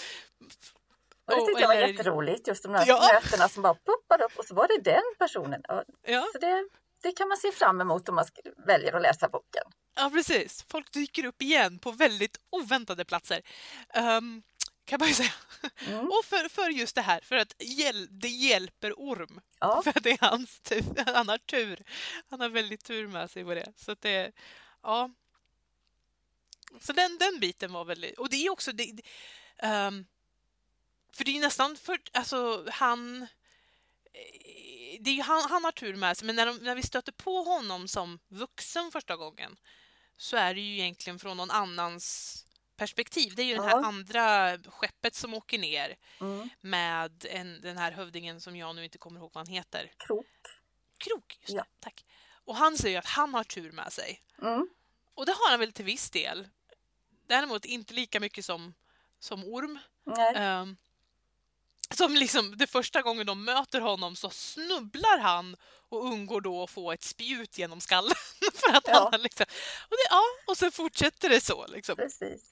[1.24, 3.10] Och det tyckte jag var jätteroligt, just de där Ja.
[3.22, 5.62] mötena som bara poppade upp och så var det den personen.
[6.02, 6.26] Ja.
[6.32, 6.68] Så det,
[7.02, 8.24] det kan man se fram emot om man
[8.66, 9.62] väljer att läsa boken.
[9.94, 10.64] Ja, precis.
[10.68, 13.42] Folk dyker upp igen på väldigt oväntade platser.
[13.94, 14.42] Um,
[14.84, 15.32] kan man ju säga.
[15.88, 16.06] Mm.
[16.06, 19.40] Och för, för just det här, för att hjäl det hjälper Orm.
[19.60, 20.84] Ja, För att det är hans tur.
[21.14, 21.82] Han har tur.
[22.30, 23.72] Han har väldigt tur med sig på det.
[23.76, 24.32] Så det,
[24.82, 25.10] ja.
[26.80, 28.18] Så den, den biten var väldigt...
[28.18, 28.72] Och det är också...
[28.72, 28.92] Det,
[29.58, 30.04] ehm,
[31.12, 31.98] för det är ju nästan för...
[32.12, 33.22] Alltså, han...
[33.22, 36.82] eh, Det är ju, han, han har tur med sig, men när, de, när vi
[36.82, 39.56] stöter på honom som vuxen första gången
[40.16, 42.38] så är det ju egentligen från någon annans
[42.76, 43.34] perspektiv.
[43.34, 43.86] Det är ju det här Ja.
[43.86, 46.48] andra skeppet som åker ner mm.
[46.60, 49.92] med en, den här hövdingen som jag nu inte kommer ihåg vad han heter.
[49.98, 50.26] krok.
[50.98, 51.56] Krok, just det.
[51.56, 51.64] Ja.
[51.80, 52.04] Tack.
[52.44, 54.22] Och han säger att han har tur med sig.
[54.42, 54.68] Mm.
[55.14, 56.48] Och det har han väl till viss del.
[57.26, 58.74] Däremot inte lika mycket som,
[59.18, 59.78] som Orm.
[60.04, 60.34] Nej.
[61.96, 65.56] Som liksom, det första gången de möter honom så snubblar han
[65.88, 68.14] och undgår då att få ett spjut genom skallen.
[68.54, 69.08] för att Ja.
[69.12, 69.46] han liksom,
[69.88, 71.66] och, det, ja, och sen fortsätter det så.
[71.66, 71.96] Liksom.
[71.96, 72.42] Precis.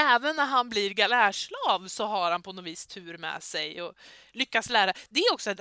[0.00, 3.94] Även när han blir galärslav så har han på något vis tur med sig och
[4.32, 4.92] lyckas lära.
[5.08, 5.54] Det är också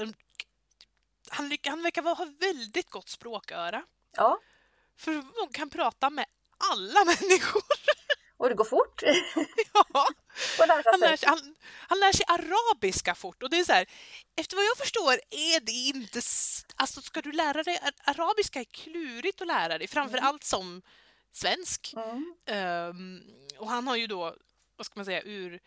[1.30, 3.84] han, lyck, han verkar ha väldigt gott språköra.
[4.12, 4.40] Ja,
[4.98, 6.26] För man kan prata med
[6.74, 7.64] alla människor.
[8.38, 9.04] Och det går fort
[9.74, 10.08] ja,
[10.58, 11.30] han, lär sig.
[11.30, 11.56] han,
[11.88, 13.44] han lär sig arabiska fort.
[13.44, 13.86] Och det är så här,
[14.36, 16.22] efter vad jag förstår är det inte...
[16.76, 17.80] Alltså ska du lära dig...
[18.04, 20.82] Arabiska är klurigt att lära dig, framför allt som
[21.32, 21.94] svensk.
[21.96, 22.36] Mm.
[22.46, 23.22] Ehm,
[23.58, 24.36] och han har ju då,
[24.76, 25.60] vad ska man säga, ur,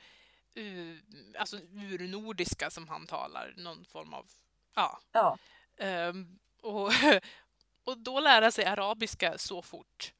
[0.55, 1.03] ur,
[1.39, 4.27] alltså urnordiska som han talar, någon form av,
[4.75, 5.01] ja.
[5.13, 5.39] Ja,
[5.79, 6.93] Ehm, och,
[7.85, 10.13] och då lära sig arabiska så fort.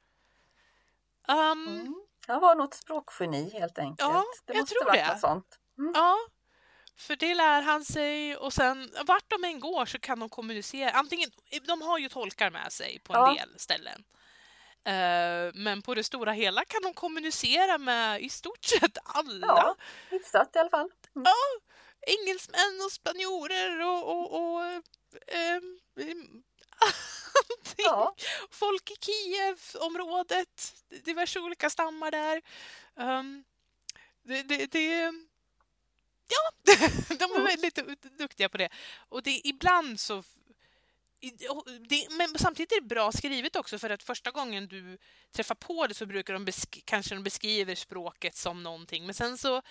[1.27, 2.01] Ehm, mm.
[2.29, 3.99] Han var något språkgeni helt enkelt.
[4.09, 5.07] Ja, det jag måste tror det.
[5.07, 5.59] något sånt.
[5.77, 5.91] Mm.
[5.95, 6.17] Ja,
[6.97, 10.91] för det lär han sig och sen vart de än går så kan de kommunicera.
[10.91, 11.29] Antingen,
[11.67, 13.33] de har ju tolkar med sig på en Ja.
[13.33, 14.03] del ställen.
[14.85, 19.47] Eh, men på det stora hela kan de kommunicera med i stort sett alla.
[19.47, 19.75] Ja,
[20.09, 20.89] hyfsat i alla fall.
[21.15, 21.25] Mm.
[22.07, 24.61] engelsmän och spanjorer och, och, och
[25.27, 26.43] ehm, allting.
[27.77, 28.15] Ja.
[28.51, 32.41] Folk i Kiev-området, diverse olika stammar där.
[32.97, 33.43] Ehm,
[34.23, 35.13] det, det, det,
[36.27, 36.51] ja,
[37.09, 37.45] de är Mm.
[37.45, 38.69] väldigt du- duktiga på det.
[39.09, 40.23] Och det, ibland så
[41.89, 44.97] det, men samtidigt är det bra skrivet också för att första gången du
[45.31, 46.51] träffar på det så brukar de
[46.85, 49.61] kanske de beskriver språket som någonting men sen så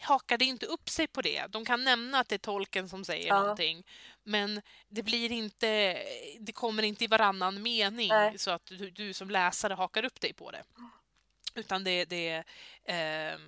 [0.00, 1.46] hakar det inte upp sig på det.
[1.46, 3.40] De kan nämna att det är tolken som säger ja.
[3.40, 3.84] någonting
[4.22, 6.02] men det blir inte,
[6.38, 8.38] det kommer inte i varannan mening Nej.
[8.38, 10.62] så att du, du, som läsare hakar upp dig på det.
[11.54, 12.44] Utan det, det,
[12.84, 13.38] eh,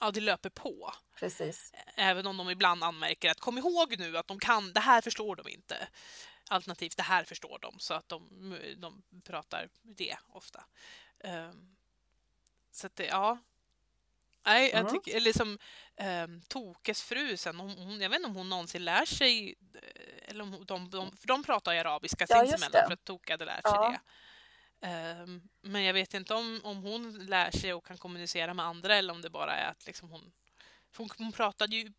[0.00, 0.92] ja, det löper på.
[1.18, 1.72] Precis.
[1.94, 5.36] Även om de ibland anmärker att kom ihåg nu att de kan, det här förstår
[5.36, 5.88] de inte.
[6.50, 8.28] Alternativt det här förstår de så att de,
[8.76, 10.64] de pratar det ofta.
[11.24, 11.76] Um,
[12.70, 13.38] så att det, ja.
[14.44, 14.92] Nej, jag mm.
[14.92, 15.58] tycker, eller som
[16.24, 20.30] um, Tokes fru sen, hon, hon, jag vet inte om hon någonsin lär sig, eh,
[20.30, 23.44] eller om de, de, för de pratar ju arabiska ja, sinsemellan för att Toke hade
[23.44, 23.90] lärt sig ja.
[23.90, 24.00] det.
[24.82, 28.96] Um, men jag vet inte om, om hon lär sig och kan kommunicera med andra
[28.96, 30.32] eller om det bara är att liksom hon,
[30.96, 31.92] hon, hon pratade ju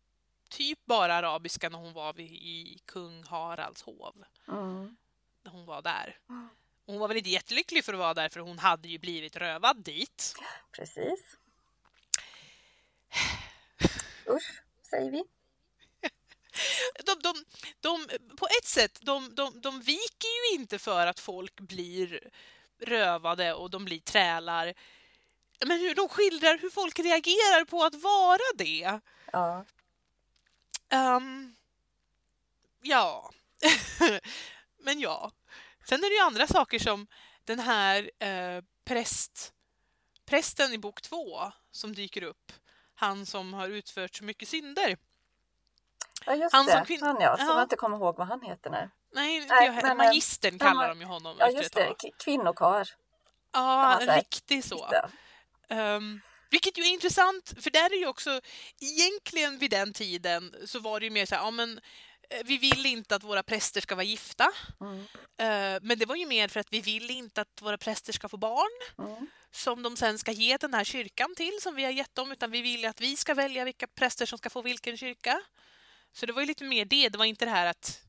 [0.56, 4.24] typ bara arabiska när hon var i kung Haralds hov.
[4.48, 4.96] Mm.
[5.42, 6.18] När hon var där.
[6.86, 9.84] Hon var väl inte jättelycklig för att vara där för hon hade ju blivit rövad
[9.84, 10.34] dit.
[10.72, 11.36] Precis.
[14.28, 15.24] Usch, säger vi.
[17.04, 17.44] De, de,
[17.80, 22.30] de, på ett sätt, de, de, de viker ju inte för att folk blir
[22.78, 24.74] rövade och de blir trälar.
[25.66, 29.00] Men hur de skildrar hur folk reagerar på att vara det.
[29.32, 29.64] Ja.
[30.94, 31.56] Um,
[32.82, 33.30] ja,
[34.78, 35.30] men ja.
[35.88, 37.06] Sen är det ju andra saker som
[37.44, 39.52] den här eh, präst,
[40.26, 42.52] prästen i bok två som dyker upp.
[42.94, 44.96] Han som har utfört så mycket synder.
[46.26, 46.72] Ja, just han det.
[46.72, 47.54] Som kvin- han ja, som ja.
[47.54, 48.90] jag inte kommer ihåg vad han heter nu.
[49.12, 51.36] Nej, Nej jag, men, magistern kallar de ju honom.
[51.38, 51.94] Ja, just det.
[52.24, 52.88] Kvinnokar.
[53.52, 54.90] Ja, riktigt så.
[55.68, 56.20] Um,
[56.54, 58.40] vilket ju är intressant, för där är ju också,
[58.80, 61.80] egentligen vid den tiden så var det ju mer så här, ja men
[62.30, 64.52] eh, vi vill inte att våra präster ska vara gifta.
[64.80, 64.98] Mm.
[64.98, 68.28] Uh, men det var ju mer för att vi vill inte att våra präster ska
[68.28, 69.26] få barn mm.
[69.50, 72.50] som de sen ska ge den här kyrkan till som vi har gett dem, utan
[72.50, 75.40] vi vill att vi ska välja vilka präster som ska få vilken kyrka.
[76.12, 78.00] Så det var ju lite mer det, det var inte det här att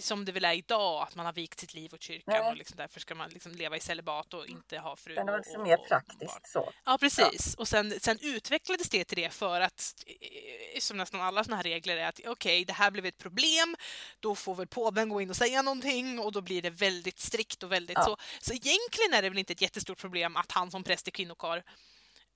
[0.00, 2.50] som det väl är idag, att man har vikt sitt liv åt kyrkan Nej.
[2.50, 5.14] och liksom därför ska man liksom leva i celibat och inte ha fru.
[5.14, 6.72] Det var liksom och, mer praktiskt så.
[6.84, 7.54] Ja, precis.
[7.56, 7.60] Ja.
[7.60, 11.62] Och sen, sen utvecklades det till det för att, eh, som nästan alla sådana här
[11.62, 13.76] regler är att okej, okay, det här blev ett problem,
[14.20, 17.62] då får väl påven gå in och säga någonting och då blir det väldigt strikt
[17.62, 18.04] och väldigt ja.
[18.04, 18.16] så.
[18.40, 21.62] Så egentligen är det väl inte ett jättestort problem att han som präst är kvinnokar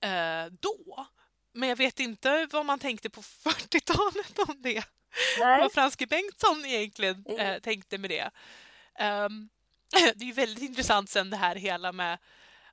[0.03, 1.07] eh, då.
[1.53, 4.83] Men jag vet inte vad man tänkte på 40-talet om det.
[5.39, 5.61] Nej.
[5.61, 8.31] vad Franske Bengtsson egentligen eh, tänkte med det.
[8.99, 9.49] Um,
[10.15, 12.17] det är ju väldigt intressant sen det här hela med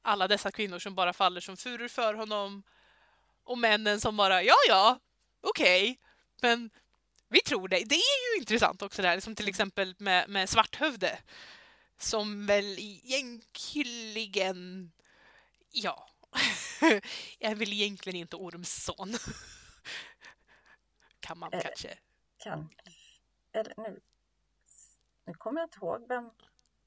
[0.03, 2.62] alla dessa kvinnor som bara faller som furor för honom
[3.44, 4.99] och männen som bara ja, ja,
[5.40, 5.97] okej, okay,
[6.42, 6.70] men
[7.29, 7.85] vi tror det.
[7.85, 11.18] Det är ju intressant också det här, som till exempel med, med Svarthövde
[11.99, 13.33] som väl egentligen,
[15.70, 16.09] ja,
[17.40, 19.16] är väl egentligen inte Ormsson.
[21.20, 21.99] kan man äh, kanske
[22.44, 22.68] kan...
[23.52, 24.00] Eller nu...
[25.26, 26.30] Nu kommer jag inte ihåg vem...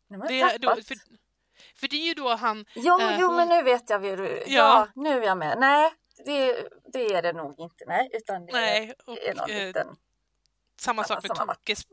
[0.07, 0.95] Nu har jag det, då, för,
[1.75, 2.65] för, det är ju då han...
[2.75, 4.05] Jo, äh, jo men nu vet jag.
[4.05, 4.43] Ja.
[4.47, 5.57] ja, nu är jag med.
[5.59, 5.93] Nej,
[6.25, 7.85] det, det är det nog inte.
[7.87, 9.97] Nej, utan det nej, och, är någon eh, liten...
[10.79, 11.87] Samma sak med Tokes...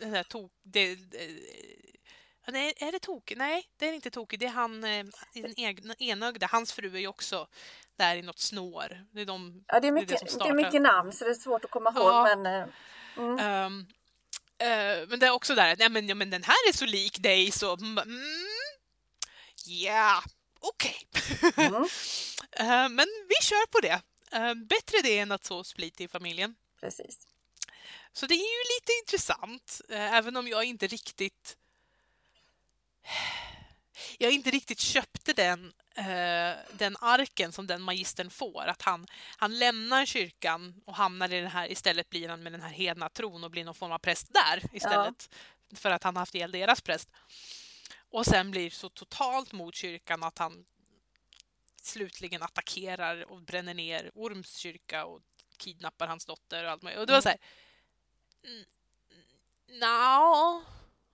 [0.00, 0.24] Mm.
[0.24, 0.96] tok, det,
[2.46, 3.34] Nej, är det Toke?
[3.36, 4.36] Nej, det är inte Toke.
[4.36, 6.46] Det är han, eh, den enögda.
[6.46, 7.48] Hans fru är ju också
[8.02, 9.06] där i något snår.
[9.12, 11.30] Det är, de, ja, det är, mycket, det, är det är mycket namn så det
[11.30, 12.12] är svårt att komma ihåg.
[12.12, 12.36] Ja.
[12.36, 12.68] Men, eh,
[13.16, 13.66] mm.
[13.66, 13.86] um,
[14.62, 17.22] uh, men det är också där, nej men, ja, men den här är så lik
[17.22, 17.76] dig så...
[17.76, 17.98] Mm,
[19.64, 20.22] ja,
[20.60, 20.96] okej.
[21.40, 21.66] Okay.
[21.66, 21.82] mm.
[21.82, 24.00] uh, men vi kör på det.
[24.36, 26.54] Uh, bättre det än att så split i familjen.
[26.80, 27.26] Precis.
[28.12, 31.56] Så det är ju lite intressant, även om jag inte riktigt
[34.18, 38.66] jag inte riktigt köpte den, eh, den arken som den magistern får.
[38.66, 42.62] Att han, han lämnar kyrkan och hamnar i den här, istället blir han med den
[42.62, 45.28] här hedna tron och blir någon form av präst där istället.
[45.30, 45.76] Ja.
[45.76, 47.10] För att han haft ihjäl deras präst.
[48.10, 50.64] Och sen blir så totalt mot kyrkan att han
[51.82, 55.20] slutligen attackerar och bränner ner Orms kyrka och
[55.56, 57.00] kidnappar hans dotter och allt möjligt.
[57.00, 57.38] Och det var så här...
[59.68, 60.62] No,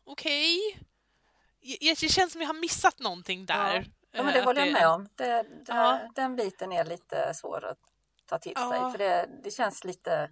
[0.05, 0.59] okej.
[0.59, 0.89] Okay
[1.61, 3.75] det känns som jag har missat någonting där.
[3.75, 5.09] Ja, ja men det eh, håller jag med om.
[5.15, 6.01] Det, det, ja.
[6.15, 7.79] Den biten är lite svår att
[8.27, 10.31] ta till sig för det, det känns lite...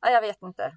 [0.00, 0.76] Ja, jag vet inte.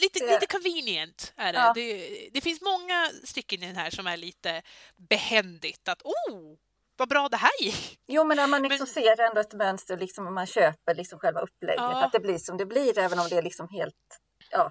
[0.00, 0.32] Lite, det...
[0.32, 1.58] lite convenient är det.
[1.58, 1.72] Ja.
[1.74, 2.28] det.
[2.32, 2.40] det.
[2.40, 4.62] finns många stycken i den här som är lite
[4.96, 5.88] behändigt.
[5.88, 6.56] Att oh,
[6.96, 8.00] vad bra det här gick!
[8.06, 8.86] Jo, men när man liksom men...
[8.86, 12.04] ser ändå ett mönster, liksom, man köper liksom själva upplägget, ja.
[12.04, 14.20] att det blir som det blir, även om det är liksom helt...
[14.50, 14.70] Ja.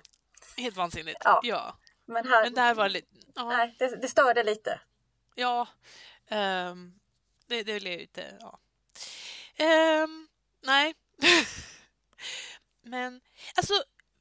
[0.58, 1.40] Helt vansinnigt, ja.
[1.44, 1.78] ja.
[2.06, 3.08] Men, här, Men där var det lite...
[3.36, 4.80] Ja, nej, det, det störde lite.
[5.36, 5.68] ja
[6.32, 6.94] ehm,
[7.48, 8.38] det, det blev lite...
[8.40, 8.60] Ja.
[9.56, 10.28] Ehm,
[10.62, 10.96] nej.
[12.82, 13.22] Men
[13.56, 13.74] alltså,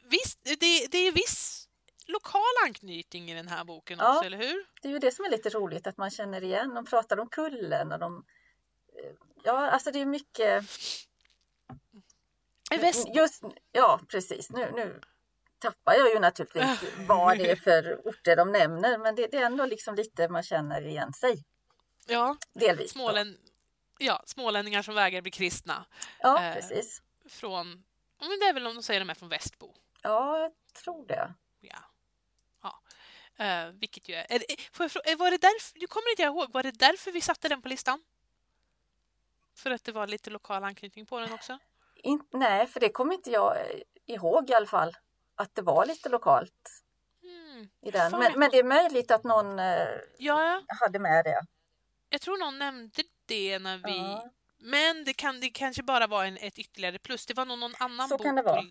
[0.04, 1.68] visst, det, det är viss
[2.06, 4.14] lokal anknytning i den här boken Ja.
[4.14, 4.66] också, eller hur?
[4.82, 6.74] Det är ju det som är lite roligt att man känner igen.
[6.74, 8.24] De pratar om kullen och de...
[9.04, 10.64] eh, Ja, alltså det är mycket...
[12.72, 13.08] I väst...
[13.14, 13.42] Just,
[13.72, 14.50] ja, precis.
[14.50, 15.00] Nu, nu
[15.58, 19.46] tappar jag ju naturligtvis vad det är för orter de nämner, men det, det är
[19.46, 21.44] ändå liksom lite man känner igen sig.
[22.06, 22.90] Ja, Delvis.
[22.90, 23.38] smålän...
[23.98, 25.84] ja, smålänningar som vägrar bli kristna.
[26.20, 27.02] Ja, eh, precis.
[27.28, 27.84] Från...
[28.20, 29.74] Men det är väl om de säger de är från Västbo.
[30.02, 31.34] Ja, jag tror det.
[31.60, 31.78] Ja.
[32.62, 32.80] ja.
[33.44, 34.32] Eh, vilket ju är...
[34.32, 34.42] är
[34.78, 37.48] jag fråga, var det därför, du kommer inte jag ihåg, var det därför vi satte
[37.48, 38.02] den på listan?
[39.54, 41.58] För att det var lite lokal anknytning på den också?
[41.94, 44.96] In, nej, för det kommer inte jag eh, ihåg i alla fall.
[45.34, 46.82] Att det var lite lokalt
[47.22, 47.68] Mm.
[47.82, 48.12] i den.
[48.12, 51.42] Men, men det är möjligt att någon eh, Ja, ja, hade med det.
[52.10, 53.96] Jag tror någon nämnde det när vi...
[53.96, 54.30] Ja.
[54.62, 57.26] Men det, kan, det kanske bara var en, ett ytterligare plus.
[57.26, 58.26] Det var nog någon annan Så bok.
[58.26, 58.62] kan det vara.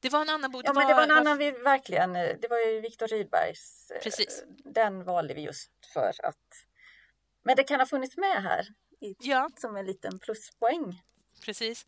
[0.00, 0.62] Det var en annan bok.
[0.66, 3.90] Ja, men det var en annan vi verkligen, eh, det var ju Viktor Rydbergs.
[3.90, 4.42] eh, Precis.
[4.64, 6.66] Den valde vi just för att.
[7.44, 8.66] Men det kan ha funnits med här
[9.00, 11.02] i, Ja, som en liten pluspoäng.
[11.42, 11.86] precis.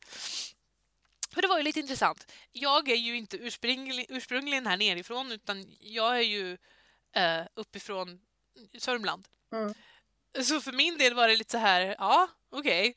[1.35, 2.33] För det var ju lite intressant.
[2.53, 6.59] Jag är ju inte ursprungli, ursprungligen här nerifrån utan jag är ju
[7.13, 8.21] eh, uppifrån
[8.79, 9.29] Sörmland.
[9.53, 9.75] Mm.
[10.43, 12.97] Så för min del var det lite så här, ja, okej.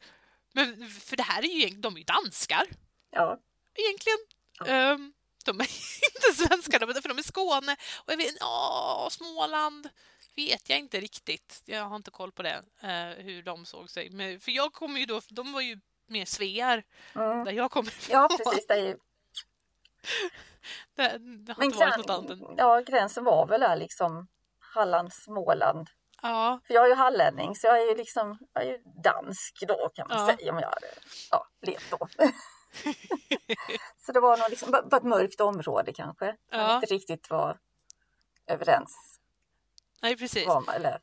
[0.54, 2.68] Men för det här är ju de är ju danskar
[3.12, 3.38] Ja,
[3.74, 4.18] egentligen.
[4.60, 4.66] Ja.
[4.66, 5.14] Ehm,
[5.46, 5.64] de är
[6.16, 7.76] inte svenskar, för de är Skåne.
[8.06, 9.90] Och jag vet, åh, Småland
[10.36, 11.62] vet jag inte riktigt.
[11.66, 14.10] Jag har inte koll på det, eh, hur de såg sig.
[14.10, 16.84] Men, för jag kommer ju då, de var ju mer svear
[17.16, 17.46] mm.
[17.46, 18.14] där jag kommer ifrån.
[18.14, 18.68] ja precis.
[18.68, 18.98] Det är ju,
[20.96, 24.28] Det, det har men inte varit något annat ja, gränsen var väl där liksom
[24.60, 25.90] Halland, Småland.
[26.22, 29.64] Ja, För jag är ju hallänning så jag är ju liksom jag är ju dansk
[29.68, 30.36] då kan man Ja.
[30.38, 30.88] säga om jag hade
[31.32, 32.08] ja, levt då.
[34.06, 36.26] så det var nog liksom bara ett mörkt område kanske.
[36.26, 36.76] Man Ja.
[36.76, 37.60] inte riktigt var
[38.48, 39.20] överens.
[40.02, 40.48] nej precis.
[40.48, 41.02] Var man, eller,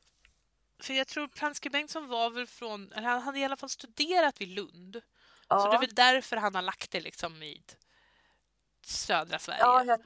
[0.81, 4.49] För jag tror Pranske Bengtsson var väl från, han hade i alla fall studerat vid
[4.49, 5.03] Lund.
[5.49, 7.73] ja, Så det är väl därför han har lagt det liksom vid
[8.85, 9.61] södra Sverige.
[9.61, 10.01] ja, jag,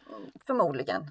[0.46, 1.10] förmodligen.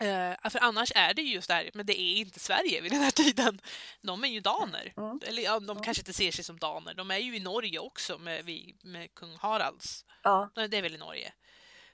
[0.00, 3.00] Eh, för annars är det ju just där, men det är inte Sverige vid den
[3.00, 3.60] här tiden.
[4.00, 4.92] De är ju daner.
[4.96, 5.20] Mm.
[5.26, 6.94] Eller ja, de kanske inte ser sig som daner.
[6.94, 8.44] De är ju i Norge också med,
[8.82, 10.04] med kung Haralds.
[10.22, 11.32] Ja, Det är väl i Norge.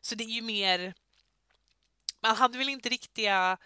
[0.01, 0.95] Så det är ju mer...
[2.21, 3.59] Man hade väl inte riktiga...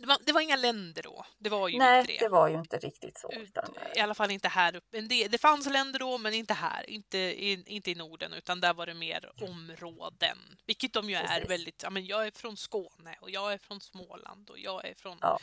[0.00, 1.26] Det var, det var inga länder då.
[1.38, 2.18] Det var ju nej, inte det.
[2.18, 3.32] det var ju inte riktigt så.
[3.32, 5.00] Ut- Utan, I alla fall inte här uppe.
[5.00, 6.90] Del- Det fanns länder då, men inte här.
[6.90, 10.38] Inte i, inte i Norden, utan där var det mer områden.
[10.66, 11.50] Vilket de ju är Precis.
[11.50, 11.82] väldigt...
[11.82, 15.18] Ja, men jag är från Skåne och jag är från Småland och jag är från...
[15.20, 15.38] Ja.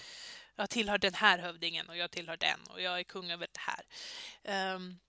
[0.56, 3.60] Jag tillhör den här hövdingen och jag tillhör den och jag är kung över det
[3.60, 3.86] här.
[4.44, 5.00] Ehm,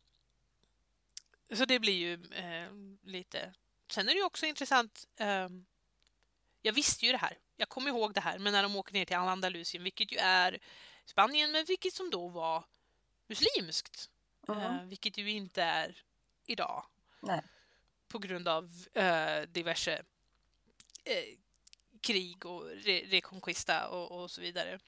[1.55, 2.71] så det blir ju eh,
[3.03, 3.53] lite...
[3.91, 5.05] Sen är det ju också intressant.
[5.19, 5.67] ehm,
[6.67, 7.39] jag visste ju det här.
[7.57, 10.59] Jag kommer ihåg det här, men när de åker ner till Andalusien, vilket ju är
[11.05, 12.65] Spanien, men vilket som då var
[13.27, 14.11] muslimskt.
[14.49, 14.59] Mhm.
[14.59, 16.03] Eh, vilket ju inte är
[16.47, 16.87] idag
[17.21, 17.43] nej.
[18.09, 20.03] på grund av eh, diverse
[21.05, 21.25] eh,
[22.01, 24.79] krig och re- reconquista och, och så vidare.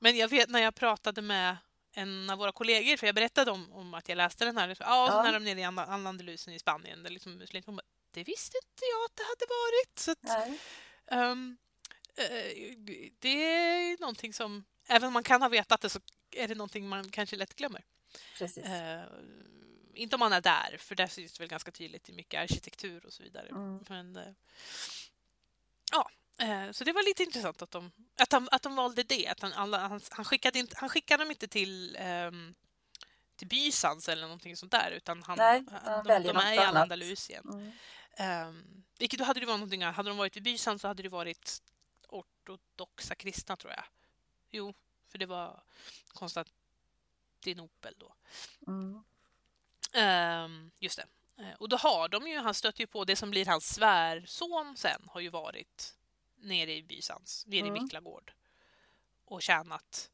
[0.00, 1.56] Men jag vet när jag pratade med
[1.92, 4.74] en av våra kollegor, för jag berättade om, om att jag läste den här, ja,
[5.10, 5.22] så Ja.
[5.22, 9.04] när de nere i Anda- Andalusien i Spanien, där liksom muslimer, det visste inte jag
[9.04, 9.98] att det hade varit.
[9.98, 10.18] Så att,
[11.10, 11.56] Ehm,
[12.16, 12.76] eh,
[13.18, 16.88] det är någonting som, även om man kan ha vetat det så är det någonting
[16.88, 17.84] man kanske lätt glömmer.
[18.40, 19.02] Eh,
[19.94, 23.06] inte om man är där, för där syns det väl ganska tydligt i mycket arkitektur
[23.06, 23.48] och så vidare.
[23.48, 23.84] Mm.
[23.88, 24.32] Men, eh,
[25.92, 26.10] ja,
[26.72, 29.28] så det var lite intressant att de, att de, att de valde det.
[29.28, 32.54] Att han, alla, han, han, skickade inte, han skickade dem inte till, um,
[33.36, 36.58] till Bysans eller någonting sånt där, utan han, Nej, han, han de, de är i.
[36.58, 37.44] Andalusien.
[37.44, 37.72] Mm.
[38.20, 41.08] Um, vilket då hade det varit någonting, hade de varit i Bysan så hade det
[41.08, 41.62] varit
[42.08, 43.84] ortodoxa kristna tror jag.
[44.50, 44.74] Jo,
[45.08, 45.62] för det var
[46.08, 48.14] Konstantinopel då.
[48.66, 49.02] Mm.
[49.94, 51.06] Ehm, just det.
[51.42, 54.76] Eh, Och då har de ju, han stöter ju på det som blir hans svärson
[54.76, 55.96] sen, har ju varit
[56.36, 57.76] nere i Bysans, nere Mm.
[57.76, 58.32] i Miklagård
[59.24, 60.10] och tjänat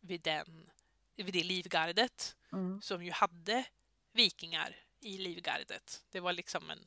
[0.00, 0.70] vid, den,
[1.16, 2.82] vid det livgardet Mm.
[2.82, 3.64] som ju hade
[4.12, 6.04] vikingar i livgardet.
[6.10, 6.86] Det var liksom en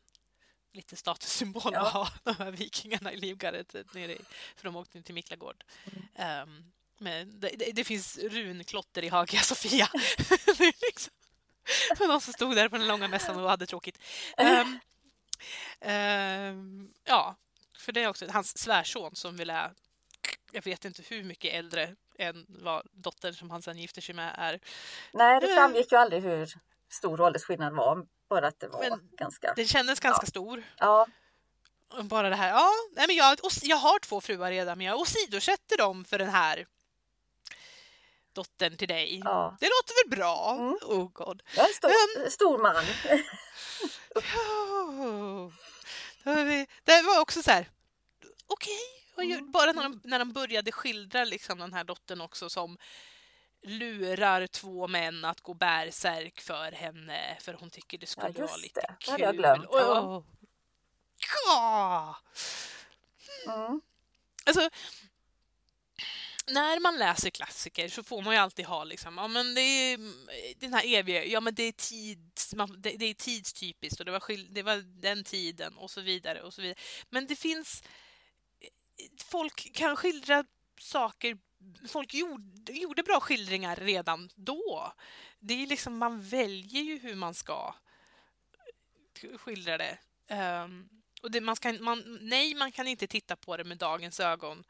[0.73, 1.87] lite statussymbol Ja.
[1.87, 4.21] att ha de här vikingarna i livgardet nere i,
[4.55, 5.63] för de åkte till Miklagård.
[6.15, 9.89] Ehm, men det, det, det finns runklotter i Hagia Sofia.
[10.57, 11.13] det är liksom,
[11.99, 13.99] någon som stod där på den långa mässan och hade tråkigt.
[14.37, 14.79] Ehm,
[15.79, 17.35] ehm, ja,
[17.77, 19.73] för det är också hans svärson som vill är
[20.51, 24.35] jag vet inte hur mycket äldre än vad dottern som han sen gifter sig med
[24.37, 24.59] är.
[25.13, 26.47] Nej, det framgick ju aldrig hur
[26.89, 28.07] stor åldersskillnad var.
[28.29, 29.53] Bara att det var Men ganska...
[29.53, 30.63] Den kändes ganska stor.
[30.77, 31.07] Ja,
[32.03, 35.77] Bara det här, ja, nej men jag, jag har två fruar redan men jag åsidosätter
[35.77, 36.67] dem för den här
[38.33, 39.21] dottern till dig.
[39.23, 39.57] ja.
[39.59, 40.55] Det låter väl bra?
[40.59, 40.77] Mm.
[40.81, 41.43] Oh god.
[41.55, 42.75] Jag är en stor, stor man.
[44.15, 45.51] Oh.
[46.83, 47.69] Det var också så här,
[48.47, 48.73] okej.
[49.23, 49.51] Ju- Mm.
[49.51, 52.77] Bara när de, när de började skildra liksom den här dottern också som
[53.63, 58.57] lurar två män att gå bärsärk för henne för hon tycker det skulle Ja, vara
[58.57, 58.87] lite det.
[58.87, 59.11] Det kul.
[59.11, 59.65] hade jag glömt.
[59.69, 60.23] Åh.
[61.45, 62.15] Ja.
[63.47, 63.81] Mm.
[64.45, 64.69] Alltså,
[66.47, 69.97] när man läser klassiker så får man ju alltid ha liksom, ja men det är
[70.59, 74.19] den här eviga, ja men det är tids, det, det är tidstypiskt och det var,
[74.19, 76.79] skil, det var den tiden och så vidare och så vidare.
[77.09, 77.83] Men det finns,
[79.25, 80.45] folk kan skildra
[80.79, 81.37] saker,
[81.87, 84.93] folk gjorde, gjorde bra skildringar redan då.
[85.39, 87.75] Det är liksom, man väljer ju hur man ska
[89.37, 89.97] skildra det.
[90.27, 90.89] Ehm,
[91.21, 94.63] och det, man ska, man, nej, man kan inte titta på det med dagens ögon.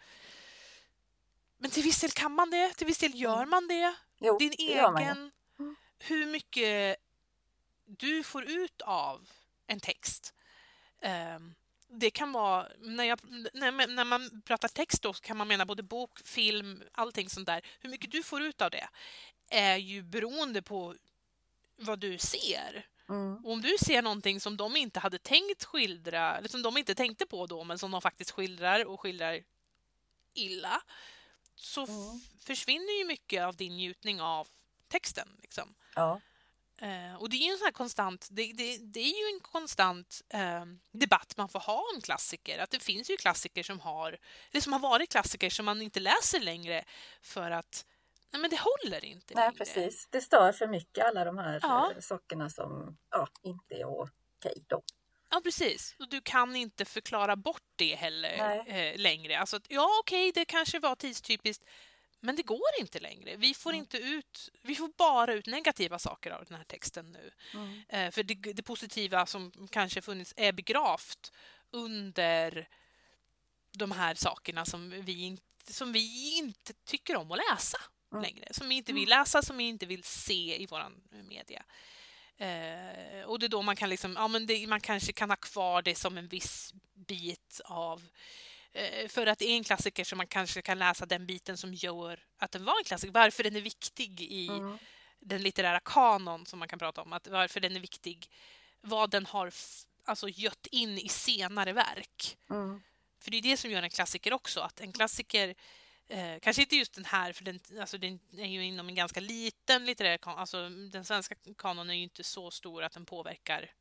[1.58, 3.96] Men till viss del kan man det, till viss del gör man det.
[4.20, 5.32] Jo, Din det egen...
[6.00, 6.98] Hur mycket
[7.86, 9.30] du får ut av
[9.68, 10.34] en text.
[11.02, 11.56] Ehm,
[11.90, 12.68] det kan vara...
[12.80, 13.20] När, jag,
[13.54, 17.46] när, när man pratar text då så kan man mena både bok, film, allting sånt
[17.48, 17.62] där.
[17.80, 18.88] Hur mycket du får ut av det
[19.50, 20.96] är ju beroende på
[21.76, 22.86] vad du ser.
[23.10, 23.46] Mm.
[23.46, 26.96] Och om du ser någonting som de inte hade tänkt skildra, eller som de inte
[26.96, 29.44] tänkte på då, men som de faktiskt skildrar och skildrar
[30.34, 30.82] illa,
[31.56, 32.22] så Mm.
[32.40, 34.48] försvinner ju mycket av din njutning av
[34.88, 35.28] texten.
[35.42, 35.76] Liksom.
[35.96, 36.22] Ja.
[36.82, 40.22] Eh, och det är ju en sån konstant, det, det, det är ju en konstant
[40.30, 42.60] eh, debatt man får ha om klassiker.
[42.60, 44.18] Att det finns ju klassiker som har,
[44.52, 46.84] eller som har varit klassiker som man inte läser längre
[47.22, 47.86] för att
[48.32, 49.58] nej men det håller inte Nej, längre.
[49.58, 50.08] precis.
[50.10, 51.92] Det stör för mycket alla de här Ja.
[51.92, 54.84] eh, sakerna som ja, inte är okej då.
[55.30, 55.96] Ja, precis.
[56.00, 59.40] Och du kan inte förklara bort det heller eh, längre.
[59.40, 61.64] Alltså, att, ja, okej, det kanske var tidstypiskt,
[62.20, 63.36] men det går inte längre.
[63.36, 63.80] Vi får Mm.
[63.80, 67.32] inte ut, vi får bara ut negativa saker av den här texten nu.
[67.54, 67.82] Mm.
[67.90, 71.32] Eh, för det, det positiva som kanske funnits är begravt
[71.72, 72.68] under
[73.72, 77.78] de här sakerna som vi, inte- som vi inte tycker om att läsa
[78.12, 78.24] Mm.
[78.24, 78.48] längre.
[78.54, 80.92] Som vi inte vill läsa, som vi inte vill se i vår
[81.24, 81.64] media.
[82.38, 85.36] Eh, och det är då man kan liksom, ja men det, man kanske kan ha
[85.38, 88.04] kvar det som en viss bit av
[89.08, 92.20] för att det är en klassiker som man kanske kan läsa den biten som gör
[92.38, 93.12] att den var en klassiker.
[93.14, 94.78] Varför den är viktig i Mm.
[95.20, 97.14] den litterära kanon som man kan prata om.
[97.14, 98.30] Att varför den är viktig.
[98.82, 99.52] Vad den har
[100.06, 102.38] alltså, gött in i senare verk.
[102.50, 102.82] Mm.
[103.20, 104.60] För det är det som gör en klassiker också.
[104.60, 105.56] Att en klassiker,
[106.08, 109.20] eh, kanske inte just den här, för den, alltså, den är ju inom en ganska
[109.20, 110.40] liten litterär kanon.
[110.40, 113.72] Alltså, den svenska kanonen är ju inte så stor att den påverkar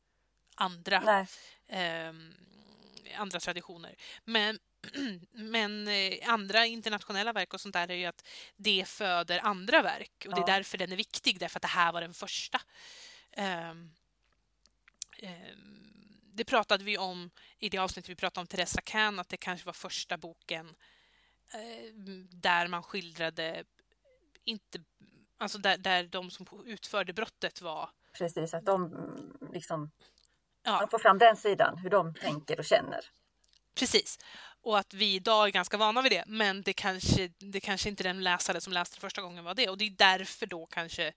[0.55, 1.27] andra
[1.67, 2.33] ehm,
[3.17, 3.95] andra traditioner.
[4.25, 4.59] Men,
[5.31, 10.25] men eh, andra internationella verk och sånt där är ju att det föder andra verk
[10.27, 12.61] och det är därför den är viktig, därför att det här var den första.
[13.31, 13.91] Ehm,
[15.19, 15.83] ehm,
[16.33, 19.65] det pratade vi om i det avsnittet vi pratade om Teresa Can, att det kanske
[19.65, 20.75] var första boken
[21.53, 21.93] eh,
[22.29, 23.63] där man skildrade
[24.43, 24.79] inte
[25.39, 28.91] Alltså där, där de som utförde brottet var Precis, att de
[29.53, 29.91] liksom,
[30.63, 30.71] Ja.
[30.71, 33.05] man får fram den sidan, hur de tänker och känner.
[33.75, 34.19] Precis.
[34.63, 38.03] Och att vi idag är ganska vana vid det, men det kanske, det kanske inte
[38.03, 39.69] den läsare som läste det första gången var det.
[39.69, 41.13] Och det är därför då kanske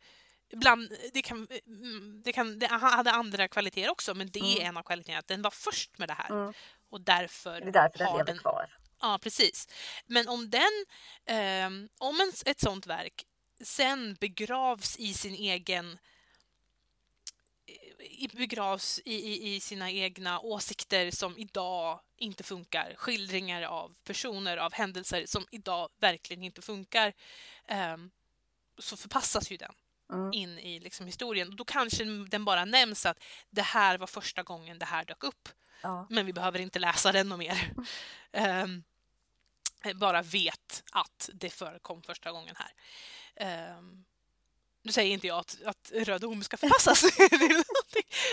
[0.53, 4.67] Ibland, det, kan, mm, det, kan, det hade andra kvaliteter också, men det är Mm.
[4.69, 5.19] en av kvaliteterna.
[5.19, 6.31] Att den var först med det här.
[6.31, 6.53] Mm.
[6.91, 8.39] Och därför Det är därför den har lever den...
[8.39, 8.77] kvar.
[9.01, 9.69] Ja, precis.
[10.07, 10.85] Men om den,
[11.27, 13.25] ehm, om en, ett sånt verk
[13.65, 15.99] sen begravs i sin egen
[18.33, 22.95] begravs i, i, i sina egna åsikter som idag inte funkar.
[22.97, 27.13] Skildringar av personer, av händelser som idag verkligen inte funkar.
[27.67, 28.11] ehm,
[28.79, 29.75] så förpassas ju den
[30.13, 30.33] Mm.
[30.33, 31.57] in i liksom historien.
[31.57, 35.49] Då kanske den bara nämns att det här var första gången det här dök upp.
[35.83, 36.07] Ja.
[36.11, 37.73] Men vi behöver inte läsa den mer.
[38.33, 38.83] Ehm,
[39.95, 43.77] bara vet att det förekom första gången här.
[43.79, 44.05] Um,
[44.83, 47.05] nu säger inte jag att, att Röd Orm ska förpassas.
[47.19, 47.65] Är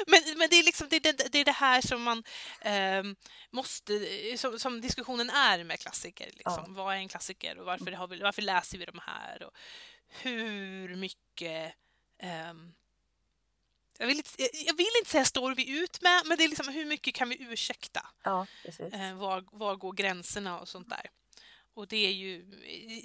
[0.08, 2.24] men, men det är liksom det, det, det är det här som man
[2.62, 3.16] ehm,
[3.52, 3.94] måste,
[4.38, 6.26] som, som diskussionen är med klassiker.
[6.26, 6.64] Liksom.
[6.68, 6.84] Ja.
[6.84, 9.44] Vad är en klassiker och varför, har vi, varför läser vi de här?
[9.44, 9.52] Och
[10.08, 11.74] hur mycket
[12.20, 12.74] ehm,
[14.00, 14.30] jag vill, inte,
[14.66, 17.30] jag vill inte säga står vi ut med, men det är liksom hur mycket kan
[17.30, 18.06] vi ursäkta?
[18.24, 18.48] ja.
[18.94, 21.10] Eh, var, var går gränserna och sånt där?
[21.78, 22.42] Och det är ju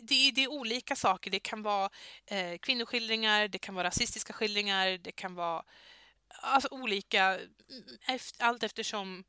[0.03, 1.31] det är, det är olika saker.
[1.31, 1.91] Det kan vara
[2.27, 5.64] eh, kvinnoskildringar, det kan vara rasistiska skildringar, det kan vara
[6.29, 7.49] alltså, olika, mm,
[8.09, 9.25] eft- allt eftersom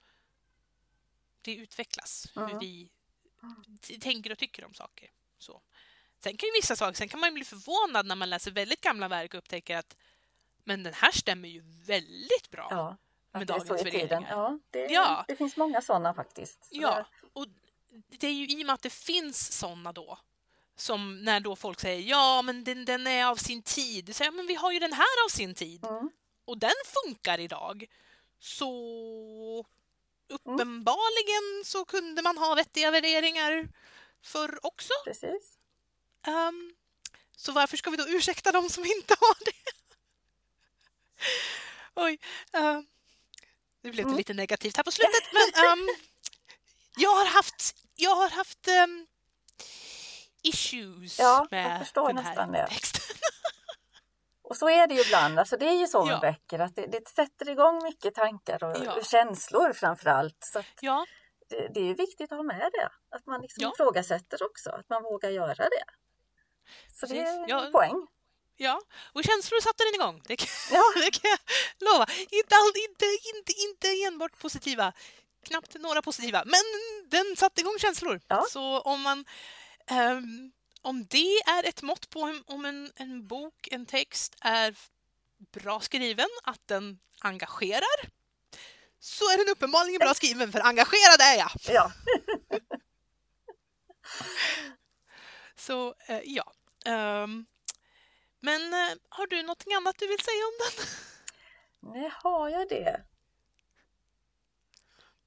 [1.42, 2.60] det utvecklas, hur Mm.
[2.60, 2.90] vi
[4.00, 5.10] tänker och tycker om saker.
[5.38, 5.62] Så.
[6.24, 9.08] Sen kan ju vissa saker, sen kan man bli förvånad när man läser väldigt gamla
[9.08, 9.96] verk och upptäcker att
[10.64, 12.68] men den här stämmer ju väldigt bra.
[12.72, 12.98] Ja,
[13.40, 14.26] Med dagens värderingar.
[14.30, 15.26] Ja, det, Ja.
[15.28, 16.66] det finns många sådana faktiskt.
[16.66, 17.48] Så Ja, det- och
[18.10, 20.20] det är ju i och med att det finns såna då
[20.76, 24.16] som när då folk säger ja, men den, den är av sin tid.
[24.16, 26.10] Så, ja, men vi har ju den här av sin tid Mm.
[26.46, 26.74] och den
[27.04, 27.86] funkar idag.
[28.40, 29.66] Så
[30.30, 33.68] uppenbarligen så kunde man ha vettiga värderingar
[34.22, 34.94] förr också.
[35.04, 35.58] Precis.
[36.28, 36.76] Ehm,
[37.36, 39.72] så varför ska vi då ursäkta dem som inte har det?
[41.96, 42.20] Oj.
[42.52, 42.86] ehm,
[43.82, 44.18] nu blev det Mm.
[44.18, 45.88] lite negativt här på slutet, men ehm,
[46.98, 49.08] jag har haft, jag har haft ehm,
[50.44, 52.68] issues Ja, med den nästan här det.
[52.74, 53.16] texten.
[54.44, 55.40] Och så är det ju ibland.
[55.40, 56.20] Alltså det är ju så med Ja.
[56.20, 59.04] böcker att det, det sätter igång mycket tankar och Ja.
[59.04, 60.38] känslor framför allt.
[60.54, 61.06] Så Ja,
[61.50, 62.90] det, det är ju viktigt att ha med det.
[63.16, 63.72] Att man liksom Ja.
[63.74, 64.70] ifrågasätter också.
[64.70, 65.84] Att man vågar göra det.
[67.00, 67.28] Så det Precis.
[67.36, 67.66] är Ja.
[67.66, 68.08] en poäng.
[68.56, 68.82] ja.
[69.14, 70.22] Och känslor satte den igång.
[70.26, 70.84] Det kan, Ja.
[70.96, 71.40] det kan jag
[71.90, 72.06] lova.
[72.30, 74.94] Inte, all, inte, inte, inte enbart positiva.
[75.44, 76.44] Knappt några positiva.
[76.46, 76.62] Men
[77.10, 78.22] den satte igång känslor.
[78.28, 78.46] Ja.
[78.50, 79.26] Så om man...
[79.88, 84.76] ehm, om det är ett mått på om, en, en bok, en text är
[85.52, 88.10] bra skriven, att den engagerar,
[89.00, 91.52] så är den uppenbarligen bra skriven, för engagerad är jag.
[91.68, 91.92] Ja.
[95.56, 96.54] Så eh, ja.
[96.86, 97.46] Ehm,
[98.40, 100.86] men eh, har du någonting annat du vill säga om den?
[101.94, 103.04] Nej, har jag det?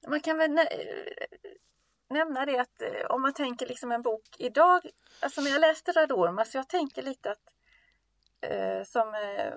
[0.07, 0.69] Man kan väl nä-
[2.09, 4.81] nämna det att eh, om man tänker liksom en bok idag,
[5.21, 7.53] alltså när jag läste Radorm, alltså jag tänker lite att
[8.41, 9.53] eh, som eh,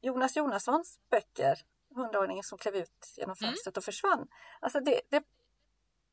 [0.00, 1.58] Jonas Jonassons böcker,
[1.94, 3.50] Hundraåringen som klev ut genom Mm.
[3.50, 4.28] fönstret och försvann.
[4.60, 5.22] Alltså det, det,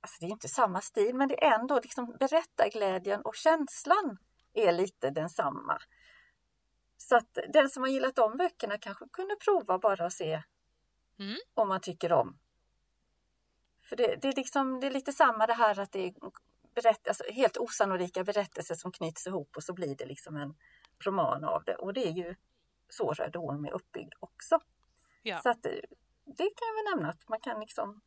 [0.02, 4.18] alltså det är inte samma stil, men det är ändå liksom berättarglädjen och känslan
[4.54, 5.82] är lite densamma.
[6.98, 10.42] Så att den som har gillat de böckerna kanske kunde prova bara att se
[11.20, 11.38] Mm.
[11.54, 12.38] om man tycker om.
[13.92, 16.14] För det, det, är liksom, det är lite samma det här att det är
[16.76, 20.56] berätt, alltså helt osannolika berättelser som knyts ihop och så blir det liksom en
[21.00, 21.76] roman av det.
[21.76, 22.36] Och det är ju
[22.90, 24.60] så Röd Orm är uppbyggd också.
[25.22, 25.42] Ja.
[25.42, 25.72] Så att eh,
[26.26, 28.02] det kan jag väl nämna att man kan liksom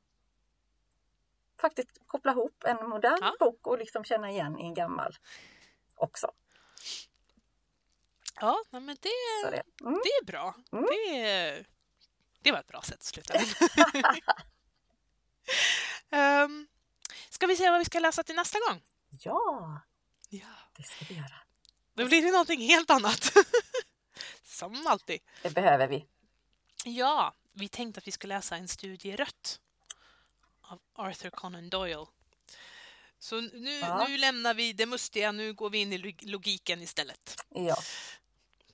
[1.61, 3.37] faktiskt koppla ihop en modern Ja.
[3.41, 5.17] bok och liksom känna igen i en gammal
[5.97, 6.33] också.
[8.41, 9.11] Ja, men det,
[9.51, 10.01] det, mm.
[10.05, 10.55] det är bra.
[10.73, 10.85] Mm.
[10.85, 11.65] Det,
[12.41, 13.35] det var ett bra sätt att sluta.
[16.11, 16.67] um,
[17.31, 18.83] ska vi se vad vi ska läsa till nästa gång?
[19.21, 19.81] Ja,
[20.29, 20.47] Ja.
[20.77, 21.37] det ska vi göra.
[21.95, 23.33] Då blir det någonting helt annat.
[24.45, 25.21] Som alltid.
[25.43, 26.07] Det behöver vi.
[26.85, 29.61] Ja, vi tänkte att vi skulle läsa En studie rött
[30.61, 32.07] av Arthur Conan Doyle.
[33.19, 34.07] Så nu, Ja.
[34.09, 37.37] nu lämnar vi det mustiga, nu går vi in i log- logiken istället.
[37.49, 37.77] Ja,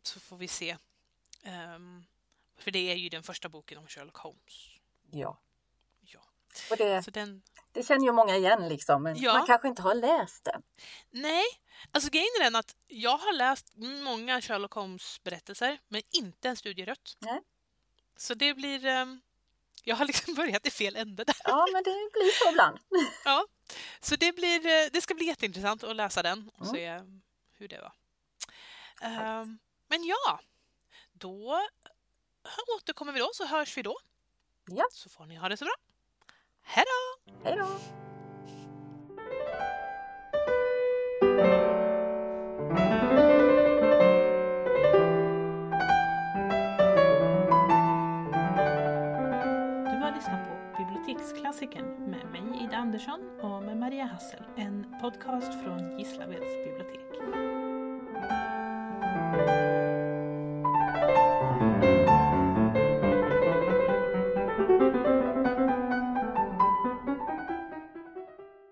[0.03, 0.77] Så får vi se.
[1.43, 2.05] Ehm,
[2.59, 4.69] för det är ju den första boken om Sherlock Holmes.
[5.11, 5.39] ja.
[6.71, 7.43] Och det, den,
[7.73, 9.33] det känner ju många igen liksom, men Ja.
[9.39, 10.63] man kanske inte har läst den.
[11.11, 11.45] nej,
[11.93, 16.85] alltså grejen är den att jag har läst många Sherlock Holmes-berättelser, men inte En studie
[16.85, 17.17] rött.
[17.19, 17.41] Nej.
[18.17, 18.85] Så det blir...
[18.87, 19.21] ehm,
[19.85, 21.37] jag har liksom börjat i fel ände där.
[21.45, 22.79] Ja, men det blir så ibland.
[23.25, 23.47] Ja,
[24.01, 26.75] så det, blir, eh, det ska bli jätteintressant att läsa den och Mm.
[26.75, 27.01] se
[27.59, 27.93] hur det var.
[29.03, 30.41] Ehm, men ja,
[31.13, 31.61] då
[32.77, 33.99] återkommer vi då så hörs vi då.
[34.67, 34.85] Ja.
[34.93, 35.75] Så får ni ha det så bra.
[36.63, 37.33] Hej då!
[37.45, 37.67] Hej då!
[49.85, 55.63] Du har lyssnat på Biblioteksklassikern med mig Ida Andersson och med Maria Hassel, en podcast
[55.65, 57.01] från Gislaveds bibliotek.